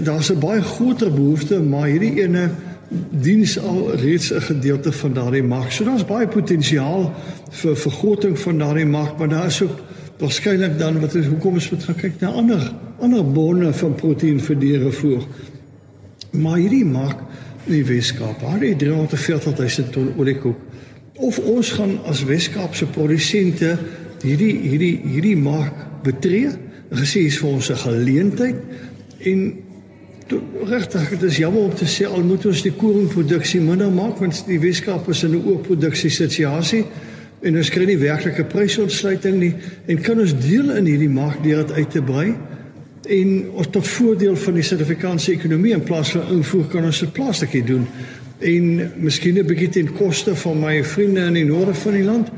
daar's 0.03 0.29
'n 0.31 0.39
baie 0.39 0.61
groter 0.61 1.13
behoefte, 1.13 1.59
maar 1.59 1.87
hierdie 1.87 2.21
ene 2.23 2.49
diens 3.09 3.59
al 3.59 3.95
reeds 3.95 4.33
'n 4.33 4.41
gedeelte 4.41 4.91
van 4.91 5.13
daardie 5.13 5.43
mark. 5.43 5.71
So 5.71 5.83
daar's 5.83 6.05
baie 6.05 6.27
potensiaal 6.27 7.13
vir 7.49 7.77
vergroting 7.77 8.39
van 8.39 8.57
daardie 8.57 8.85
mark, 8.85 9.17
maar 9.17 9.29
daar 9.29 9.45
is 9.45 9.61
ook 9.61 9.79
waarskynlik 10.17 10.77
dan 10.77 10.99
wat 10.99 11.15
is 11.15 11.25
hoekom 11.25 11.53
ons 11.53 11.69
moet 11.69 11.85
kyk 11.95 12.19
na 12.19 12.27
ander 12.27 12.71
ander 13.01 13.25
bronne 13.25 13.73
van 13.73 13.95
proteïen 13.95 14.39
vir 14.39 14.59
diere 14.61 14.91
voer. 14.91 15.25
Maar 16.31 16.57
hierdie 16.57 16.85
maak 16.85 17.23
die 17.65 17.83
Weskaap, 17.85 18.41
daar 18.41 18.61
het 18.63 18.79
340 18.79 19.57
000 19.57 19.89
ton 19.93 20.13
oliekoek. 20.17 20.57
Of 21.21 21.39
ons 21.39 21.73
gaan 21.77 21.97
as 22.09 22.23
Weskaapse 22.25 22.87
produsente 22.93 23.75
hierdie 24.21 24.53
hierdie 24.63 24.95
hierdie 25.03 25.37
maak 25.37 25.73
betree, 26.05 26.49
gesê 26.91 27.25
is 27.27 27.37
vir 27.37 27.49
ons 27.49 27.69
'n 27.69 27.83
geleentheid. 27.83 28.55
En 29.19 29.53
regtig 30.65 31.09
dit 31.09 31.23
is 31.23 31.37
jammer 31.37 31.61
om 31.61 31.75
te 31.75 31.85
sê 31.85 32.07
al 32.07 32.23
moet 32.23 32.45
ons 32.45 32.61
die 32.61 32.71
koringproduksie 32.71 33.61
minder 33.61 33.91
maak 33.91 34.19
want 34.19 34.43
die 34.47 34.59
Weskaap 34.59 35.09
is 35.09 35.23
in 35.23 35.35
'n 35.35 35.45
oorproduksie 35.45 36.09
situasie 36.09 36.85
en 37.41 37.57
ons 37.57 37.69
kry 37.69 37.85
nie 37.85 37.97
werklike 37.97 38.43
prysontsluiting 38.43 39.39
nie. 39.39 39.53
En 39.87 40.01
kan 40.01 40.19
ons 40.19 40.33
deel 40.39 40.71
in 40.77 40.85
hierdie 40.85 41.09
mark 41.09 41.43
deur 41.43 41.65
dit 41.65 41.71
uit 41.71 41.91
te 41.91 42.01
brei 42.01 42.35
en 43.09 43.51
ons 43.51 43.67
tot 43.69 43.87
voordeel 43.87 44.35
van 44.35 44.53
die 44.53 44.63
Suid-Afrikaanse 44.63 45.31
ekonomie 45.31 45.73
in 45.73 45.83
plaas 45.83 46.11
van 46.11 46.27
invoer 46.37 46.65
kan 46.69 46.85
ons 46.85 46.99
dit 46.99 47.13
plaaslik 47.13 47.67
doen 47.67 47.87
en 48.39 48.91
miskien 48.97 49.37
'n 49.37 49.45
bietjie 49.45 49.69
ten 49.69 49.93
koste 49.93 50.35
van 50.35 50.59
my 50.59 50.83
vriende 50.83 51.21
in 51.21 51.33
die 51.33 51.45
noorde 51.45 51.73
van 51.73 51.93
die 51.93 52.03
land 52.03 52.31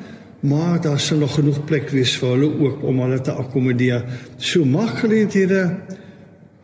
maar 0.43 0.81
daar 0.81 0.99
sal 0.99 1.17
nog 1.17 1.33
genoeg 1.33 1.63
plek 1.65 1.89
wees 1.89 2.17
vir 2.19 2.29
hulle 2.35 2.49
ook 2.59 2.83
om 2.83 2.99
hulle 2.99 3.21
te 3.21 3.31
akkommodeer. 3.31 4.03
So 4.37 4.65
mag 4.65 4.99
geleenthede 4.99 5.61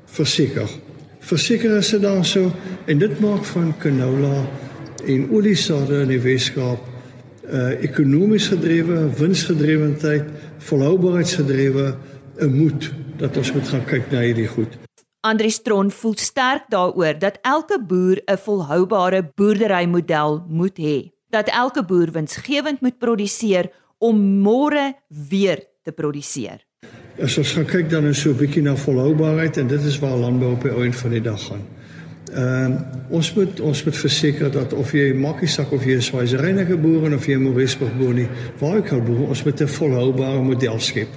verseker. 0.05 0.67
Verseker 1.19 1.77
is 1.77 1.93
dit 1.95 2.01
dan 2.01 2.25
so 2.25 2.51
en 2.85 2.99
dit 2.99 3.19
maak 3.19 3.45
van 3.53 3.71
canola 3.79 4.43
en 5.05 5.29
oliesade 5.31 6.01
in 6.03 6.11
die 6.11 6.19
Weskaap 6.19 6.87
uh 7.49 7.69
ekonomies 7.81 8.49
gedrewe, 8.51 9.07
winsgedrewendheid, 9.17 10.27
volhoubaarheidsgedrewe 10.67 11.95
'n 12.39 12.51
moed 12.53 12.91
dat 13.19 13.37
ons 13.37 13.51
moet 13.51 13.67
gaan 13.67 13.85
kyk 13.85 14.11
na 14.11 14.23
hierdie 14.25 14.47
goed. 14.47 14.77
Andri 15.27 15.49
Stron 15.51 15.91
voel 15.91 16.15
sterk 16.15 16.69
daaroor 16.71 17.19
dat 17.19 17.39
elke 17.43 17.79
boer 17.87 18.21
'n 18.25 18.37
volhoubare 18.37 19.31
boerderymodel 19.35 20.45
moet 20.47 20.77
hê 20.77 21.11
dat 21.29 21.47
elke 21.47 21.85
boer 21.85 22.11
winsgewend 22.11 22.81
moet 22.81 22.97
produseer 22.97 23.69
om 23.97 24.41
môre 24.41 24.93
weer 25.29 25.59
te 25.83 25.91
produseer. 25.91 26.63
As 27.21 27.37
ons 27.37 27.51
gaan 27.51 27.65
kyk 27.65 27.89
dan 27.89 28.07
is 28.07 28.21
so 28.21 28.29
'n 28.29 28.37
bietjie 28.37 28.61
na 28.61 28.75
volhoubaarheid 28.75 29.57
en 29.57 29.67
dit 29.67 29.83
is 29.83 29.99
waar 29.99 30.17
landbou 30.17 30.53
op 30.53 30.61
die 30.61 30.71
einde 30.71 30.97
van 30.97 31.11
die 31.11 31.21
dag 31.21 31.41
gaan. 31.41 31.63
Ehm 32.33 32.71
uh, 32.71 32.79
ons 33.09 33.33
moet 33.33 33.59
ons 33.59 33.83
moet 33.83 33.97
verseker 33.97 34.51
dat 34.51 34.73
of 34.73 34.91
jy 34.91 35.13
makkiesak 35.13 35.71
of 35.71 35.83
jy 35.85 35.95
'n 35.95 36.01
swaiserinige 36.01 36.77
boer 36.77 37.13
of 37.15 37.25
jy 37.25 37.35
'n 37.35 37.41
Moresburg 37.41 37.97
boer 37.97 38.13
nie, 38.13 38.27
waar 38.59 38.77
ek 38.77 38.91
al 38.91 39.01
boer, 39.01 39.27
ons 39.27 39.43
moet 39.43 39.61
'n 39.61 39.67
volhoubare 39.67 40.41
model 40.41 40.79
skep. 40.79 41.09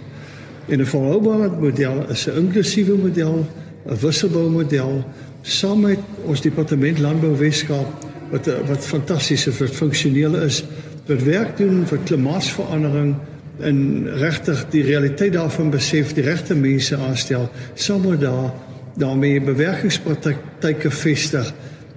En 0.69 0.81
'n 0.81 0.87
volhoubare 0.87 1.51
model 1.61 2.05
is 2.09 2.27
'n 2.27 2.37
inklusiewe 2.37 2.97
model, 2.97 3.47
'n 3.87 3.97
wisselbou 4.01 4.51
model 4.51 5.05
saam 5.43 5.81
met 5.81 5.99
ons 6.25 6.41
departement 6.41 6.99
landbou 6.99 7.37
Weskaap 7.37 7.87
wat 8.31 8.49
wat 8.67 8.87
fantasties 8.87 9.47
is, 9.47 9.59
wat 9.59 9.71
funksioneel 9.71 10.37
is, 10.37 10.65
wat 11.07 11.23
werk 11.23 11.57
doen 11.57 11.87
vir 11.87 11.99
klimaatsverandering 12.05 13.15
en 13.61 14.07
regtig 14.19 14.67
die 14.71 14.83
realiteit 14.83 15.33
daarvan 15.33 15.71
besef, 15.71 16.15
die 16.15 16.25
regte 16.25 16.55
mense 16.55 16.97
aanstel, 16.97 17.51
sommer 17.75 18.19
daar 18.19 18.53
daarmee 18.95 19.41
bewerkingspraktyke 19.41 20.91
vestig 20.91 21.53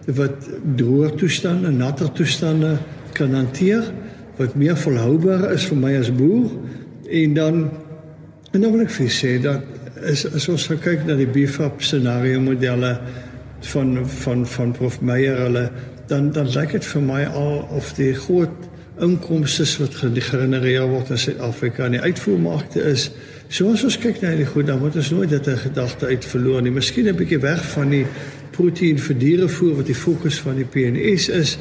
wat 0.05 0.49
droë 0.77 1.15
toestande, 1.15 1.71
natter 1.71 2.11
toestande 2.11 2.77
kan 3.13 3.33
hanteer 3.33 3.91
wat 4.37 4.55
meer 4.55 4.77
volhoubaar 4.77 5.51
is 5.53 5.65
vir 5.69 5.77
my 5.79 5.95
as 5.97 6.11
boer 6.13 6.51
en 7.09 7.33
dan 7.33 7.69
en 8.55 8.61
dan 8.61 8.71
wil 8.71 8.85
ek 8.85 8.93
vir 8.95 9.09
sê 9.11 9.33
dat 9.43 9.63
is 10.07 10.21
as 10.31 10.45
ons 10.51 10.67
kyk 10.83 11.03
na 11.07 11.17
die 11.19 11.27
BFAP 11.27 11.81
scenario 11.83 12.39
modelle 12.39 12.93
van 13.71 13.97
van 14.21 14.45
van 14.47 14.71
Prof 14.77 15.01
Meyer 15.01 15.41
hulle 15.43 15.65
dan 16.07 16.31
dan 16.31 16.47
lyk 16.53 16.71
dit 16.77 16.87
vir 16.93 17.03
my 17.03 17.25
al 17.25 17.65
of 17.75 17.91
die 17.97 18.13
groot 18.15 18.71
inkomste 19.03 19.65
wat 19.81 19.97
gegenereer 19.99 20.87
word 20.87 21.11
in 21.11 21.19
Suid-Afrika 21.19 21.89
in 21.89 21.97
die 21.97 22.03
uitvoermarkte 22.05 22.79
is. 22.93 23.09
So 23.51 23.73
as 23.73 23.83
ons 23.83 23.97
kyk 23.99 24.21
na 24.23 24.31
die 24.39 24.47
goed, 24.47 24.69
dan 24.69 24.79
moet 24.79 24.95
ons 24.95 25.11
nooit 25.11 25.29
dit 25.29 25.47
'n 25.47 25.57
gedagte 25.57 26.05
uit 26.05 26.25
verloor 26.25 26.61
nie. 26.61 26.71
Miskien 26.71 27.07
'n 27.07 27.15
bietjie 27.15 27.39
weg 27.39 27.65
van 27.73 27.89
die 27.89 28.05
proteïen 28.51 28.99
vir 28.99 29.15
dierevoer 29.17 29.75
wat 29.75 29.85
die 29.85 29.95
fokus 29.95 30.39
van 30.39 30.55
die 30.55 30.65
PNS 30.65 31.29
is. 31.29 31.57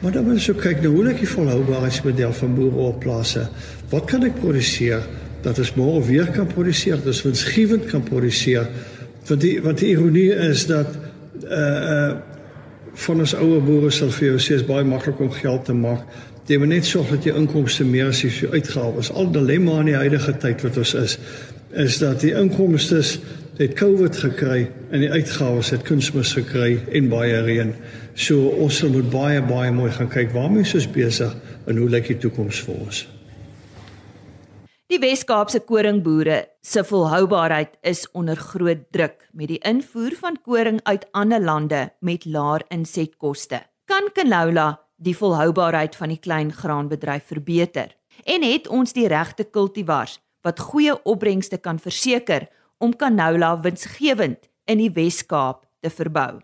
Maar 0.00 0.12
dan 0.12 0.24
moet 0.24 0.34
ons 0.34 0.50
ook 0.50 0.60
kyk 0.60 0.82
na 0.82 0.88
hoe 0.88 1.04
lyk 1.04 1.18
die 1.18 1.28
volhoubaarheidsmodel 1.28 2.32
van 2.32 2.54
boere 2.54 2.76
op 2.76 3.00
plase. 3.00 3.48
Wat 3.90 4.04
kan 4.04 4.24
ek 4.24 4.40
produseer 4.40 5.00
dat 5.44 5.58
ons 5.60 5.74
môre 5.76 6.02
weer 6.06 6.30
kan 6.32 6.48
produseer, 6.48 7.00
dat 7.00 7.12
ons 7.12 7.24
winsgewend 7.26 7.88
kan 7.90 8.02
produseer? 8.02 8.68
Want 9.28 9.40
die 9.44 9.56
wat 9.64 9.80
die 9.80 9.92
ironie 9.94 10.30
is 10.50 10.66
dat 10.70 10.96
uh 11.44 11.58
uh 11.96 12.14
van 12.94 13.18
ons 13.24 13.34
ouer 13.34 13.62
boere 13.64 13.90
sal 13.90 14.12
vir 14.14 14.28
jou 14.28 14.36
sê 14.38 14.54
is 14.54 14.66
baie 14.66 14.84
maklik 14.86 15.18
om 15.20 15.30
geld 15.34 15.64
te 15.66 15.74
maak. 15.74 16.04
Jy 16.46 16.60
moet 16.62 16.70
net 16.74 16.86
sorg 16.86 17.08
dat 17.10 17.24
jou 17.26 17.32
inkomste 17.40 17.86
meer 17.88 18.12
as 18.12 18.20
jou 18.22 18.50
uitgawes. 18.52 19.10
Al 19.10 19.32
dilemma 19.34 19.80
in 19.82 19.90
die 19.90 19.96
huidige 19.98 20.36
tyd 20.38 20.62
wat 20.62 20.78
ons 20.78 20.92
is, 21.00 21.16
is 21.72 21.98
dat 21.98 22.20
die 22.22 22.34
inkomste 22.38 23.00
het 23.58 23.74
COVID 23.78 24.16
gekry 24.26 24.68
en 24.90 25.02
die 25.02 25.10
uitgawes 25.10 25.72
het 25.74 25.82
kunsmis 25.86 26.34
gekry 26.38 26.76
en 26.94 27.10
baie 27.10 27.42
reën. 27.46 27.74
So 28.14 28.54
ons 28.62 28.82
moet 28.86 29.10
baie 29.10 29.42
baie 29.42 29.74
mooi 29.74 29.90
gaan 29.94 30.10
kyk 30.10 30.34
waarmee 30.34 30.66
ons 30.66 30.90
besig 30.94 31.34
en 31.66 31.82
hoe 31.82 31.90
lyk 31.90 32.12
die 32.12 32.20
toekoms 32.26 32.62
vir 32.66 32.80
ons? 32.86 33.04
Die 34.92 34.98
Wes-Kaapse 35.00 35.62
koringboere 35.64 36.42
se 36.60 36.82
volhoubaarheid 36.84 37.78
is 37.88 38.02
onder 38.12 38.36
groot 38.36 38.82
druk 38.92 39.22
met 39.32 39.48
die 39.48 39.60
invoer 39.64 40.12
van 40.20 40.34
koring 40.44 40.82
uit 40.84 41.06
ander 41.16 41.40
lande 41.40 41.78
met 42.04 42.26
laer 42.28 42.60
insetkoste. 42.68 43.62
Kan 43.88 44.10
canola 44.12 44.66
die 45.00 45.14
volhoubaarheid 45.16 45.96
van 45.96 46.12
die 46.12 46.20
klein 46.20 46.52
graanbedryf 46.52 47.24
verbeter? 47.32 47.94
En 48.28 48.44
het 48.44 48.68
ons 48.68 48.92
die 48.92 49.06
regte 49.08 49.48
kultivars 49.48 50.18
wat 50.44 50.60
goeie 50.60 50.98
opbrengste 51.08 51.56
kan 51.56 51.80
verseker 51.80 52.44
om 52.76 52.92
canola 52.92 53.54
winsgewend 53.64 54.50
in 54.68 54.84
die 54.84 54.92
Wes-Kaap 54.92 55.64
te 55.80 55.88
verbou? 55.88 56.42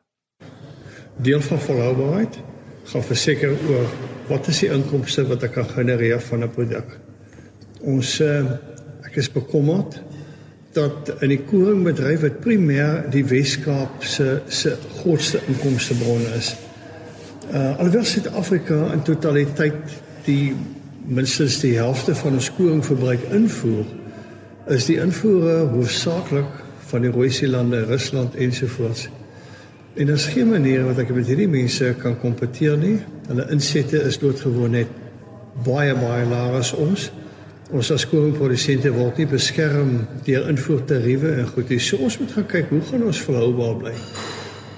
Deel 1.20 1.44
van 1.44 1.60
volhoubaarheid 1.60 2.40
gaan 2.88 3.04
verseker 3.04 3.52
oor 3.68 3.94
wat 4.32 4.48
is 4.48 4.64
die 4.64 4.72
inkomste 4.72 5.28
wat 5.28 5.44
ek 5.44 5.58
kan 5.60 5.72
genereer 5.76 6.24
van 6.24 6.48
'n 6.48 6.54
produk? 6.56 6.99
Ons 7.80 8.18
uh, 8.20 8.42
ek 9.08 9.16
is 9.22 9.30
bekommerd 9.32 10.00
dat 10.76 11.08
in 11.24 11.32
die 11.32 11.40
koringbedryf 11.48 12.20
wat 12.22 12.42
primêr 12.44 13.06
die 13.10 13.24
Wes-Kaap 13.26 14.04
se 14.06 14.40
se 14.46 14.76
grootste 15.00 15.40
inkomstebron 15.50 16.26
is. 16.36 16.52
Uh 17.50 17.72
alhoewel 17.80 18.04
Suid-Afrika 18.06 18.92
in 18.94 19.02
totaliteit 19.02 19.96
die 20.26 20.52
minstens 21.10 21.58
die 21.64 21.74
helfte 21.78 22.14
van 22.14 22.36
ons 22.38 22.50
koringverbruik 22.54 23.24
invoer, 23.34 23.88
is 24.70 24.86
die 24.86 25.00
invoere 25.02 25.64
hoofsaaklik 25.72 26.60
van 26.90 27.02
die 27.06 27.10
Rooi 27.10 27.30
See-lande, 27.34 27.82
Rusland 27.88 28.36
ensovoorts. 28.38 29.08
En 29.96 30.06
daar 30.06 30.20
is 30.20 30.28
geen 30.30 30.52
manier 30.52 30.84
wat 30.86 31.00
ek 31.02 31.10
met 31.14 31.26
hierdie 31.26 31.50
mense 31.50 31.94
kan 31.98 32.14
kompeteer 32.20 32.76
nie. 32.78 32.98
Hulle 33.26 33.48
insette 33.50 34.04
is 34.06 34.20
doodgewoon 34.22 34.76
net 34.78 34.92
baie 35.66 35.96
baie 35.98 36.28
laer 36.30 36.60
as 36.60 36.70
ons 36.78 37.08
ons 37.72 37.90
as 37.94 38.06
koringprodusente 38.10 38.90
word 38.94 39.18
nie 39.18 39.26
beskerm 39.30 40.06
deur 40.26 40.48
invoertariewe 40.50 41.36
en 41.38 41.46
goed. 41.46 41.70
So 41.78 41.96
ons 41.96 42.18
moet 42.18 42.32
gaan 42.32 42.46
kyk 42.46 42.70
hoe 42.74 42.82
gaan 42.90 43.06
ons 43.06 43.22
volhoubaar 43.26 43.76
bly 43.82 43.94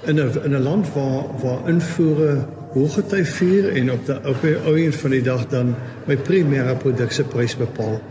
in 0.05 0.19
'n 0.19 0.31
in 0.45 0.55
'n 0.55 0.63
land 0.63 0.93
waar 0.93 1.23
waar 1.41 1.69
invoere 1.69 2.45
hoëgety 2.73 3.23
vier 3.23 3.69
en 3.69 3.91
op 3.91 4.05
die 4.05 4.15
op 4.29 4.41
die 4.41 4.55
ou 4.65 4.75
een 4.79 4.93
van 4.93 5.11
die 5.11 5.21
dag 5.21 5.47
dan 5.47 5.75
my 6.05 6.17
primêre 6.17 6.75
produk 6.77 7.11
se 7.11 7.23
prys 7.23 7.55
bepaal. 7.57 8.01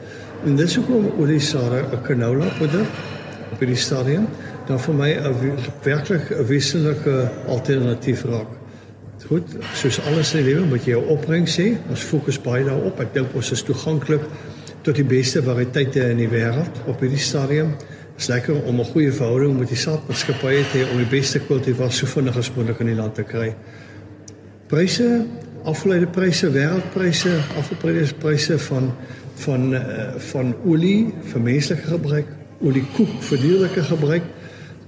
En 0.44 0.56
dis 0.56 0.76
hoekom 0.76 1.12
olie 1.18 1.40
sare 1.40 1.82
'n 1.92 2.02
canola 2.02 2.48
produk 2.58 2.88
op 3.52 3.58
hierdie 3.58 3.76
stadium 3.76 4.26
dan 4.66 4.80
vir 4.80 4.94
my 4.94 5.10
'n 5.10 5.34
werklik 5.82 6.30
'n 6.30 6.46
wesenlike 6.46 7.28
alternatief 7.46 8.24
raak. 8.24 8.48
Goed, 9.26 9.56
soos 9.74 10.00
alles 10.00 10.34
in 10.34 10.44
die 10.44 10.54
lewe 10.54 10.66
moet 10.66 10.84
jy 10.84 10.90
jou 10.90 11.04
opbrengs 11.06 11.60
sê. 11.60 11.76
Ons 11.90 12.00
fokus 12.00 12.40
baie 12.40 12.64
daarop. 12.64 13.00
Ek 13.00 13.14
dink 13.14 13.34
ons 13.34 13.52
is 13.52 13.62
toeganklik 13.62 14.20
tot 14.82 14.98
die 14.98 15.06
beste 15.06 15.42
variëteite 15.42 16.08
in 16.10 16.16
die 16.16 16.28
wêreld 16.28 16.82
op 16.90 17.00
hierdie 17.00 17.22
stadium. 17.22 17.74
Dit 17.78 18.24
is 18.24 18.28
lekker 18.28 18.62
om 18.62 18.80
'n 18.80 18.90
goeie 18.92 19.12
verhouding 19.12 19.58
met 19.58 19.68
die 19.68 19.76
saadmaatskappye 19.76 20.64
te 20.70 20.78
hê 20.78 20.90
om 20.90 20.96
die 20.96 21.18
beste 21.18 21.40
kultivars 21.40 21.96
so 21.96 22.06
vinnig 22.06 22.36
as 22.36 22.50
moontlik 22.54 22.80
in 22.80 22.86
die 22.86 22.94
land 22.94 23.14
te 23.14 23.22
kry. 23.22 23.54
Pryse, 24.66 25.26
afgeleide 25.64 26.06
pryse, 26.06 26.50
wêreldpryse, 26.50 27.32
afgeleide 27.58 28.14
pryse 28.18 28.58
van 28.58 28.92
van 29.34 29.74
uh, 29.74 29.80
van 30.18 30.54
olie 30.64 31.14
vir 31.32 31.40
menslike 31.40 31.82
gebruik, 31.82 32.26
olie 32.60 32.84
koek 32.96 33.22
vir 33.22 33.38
dierlike 33.38 33.82
gebruik. 33.82 34.22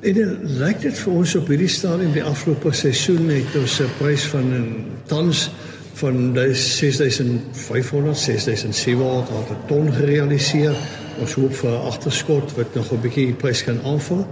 En 0.05 0.13
dit 0.13 0.51
lyk 0.61 0.83
dit 0.83 0.99
vir 0.99 1.13
ons 1.13 1.35
op 1.35 1.49
hierdie 1.49 1.69
stadium 1.69 2.13
die 2.13 2.25
afgelope 2.25 2.73
seisoen 2.73 3.31
het 3.33 3.57
ons 3.57 3.81
'n 3.81 3.89
prys 3.99 4.27
van 4.27 4.53
'n 4.53 4.85
tans 5.07 5.51
van 5.95 6.39
6500 6.53 8.19
6700 8.19 9.29
het 9.29 9.51
'n 9.51 9.67
ton 9.67 9.93
gerealiseer. 9.93 10.75
Ons 11.21 11.33
hoop 11.33 11.55
vir 11.55 11.71
'n 11.71 11.87
agterskot 11.87 12.55
wat 12.55 12.75
nog 12.75 12.93
'n 12.93 13.01
bietjie 13.01 13.27
die 13.27 13.35
prys 13.35 13.65
kan 13.65 13.79
aanvul. 13.85 14.27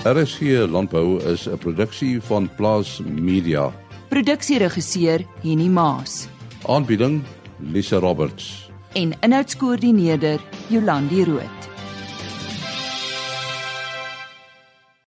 RSG 0.06 0.70
Landbou 0.70 1.18
is 1.26 1.48
'n 1.48 1.58
produksie 1.58 2.20
van 2.22 2.48
Plaas 2.56 3.00
Media. 3.02 3.72
Produksieregisseur 4.08 5.26
Henny 5.42 5.68
Maas. 5.68 6.28
Aanbieding 6.66 7.24
Lisa 7.60 8.00
Roberts. 8.00 8.68
En 8.94 9.14
inhoudskoördineerder 9.24 10.40
Jolandi 10.68 11.24
Root. 11.24 11.77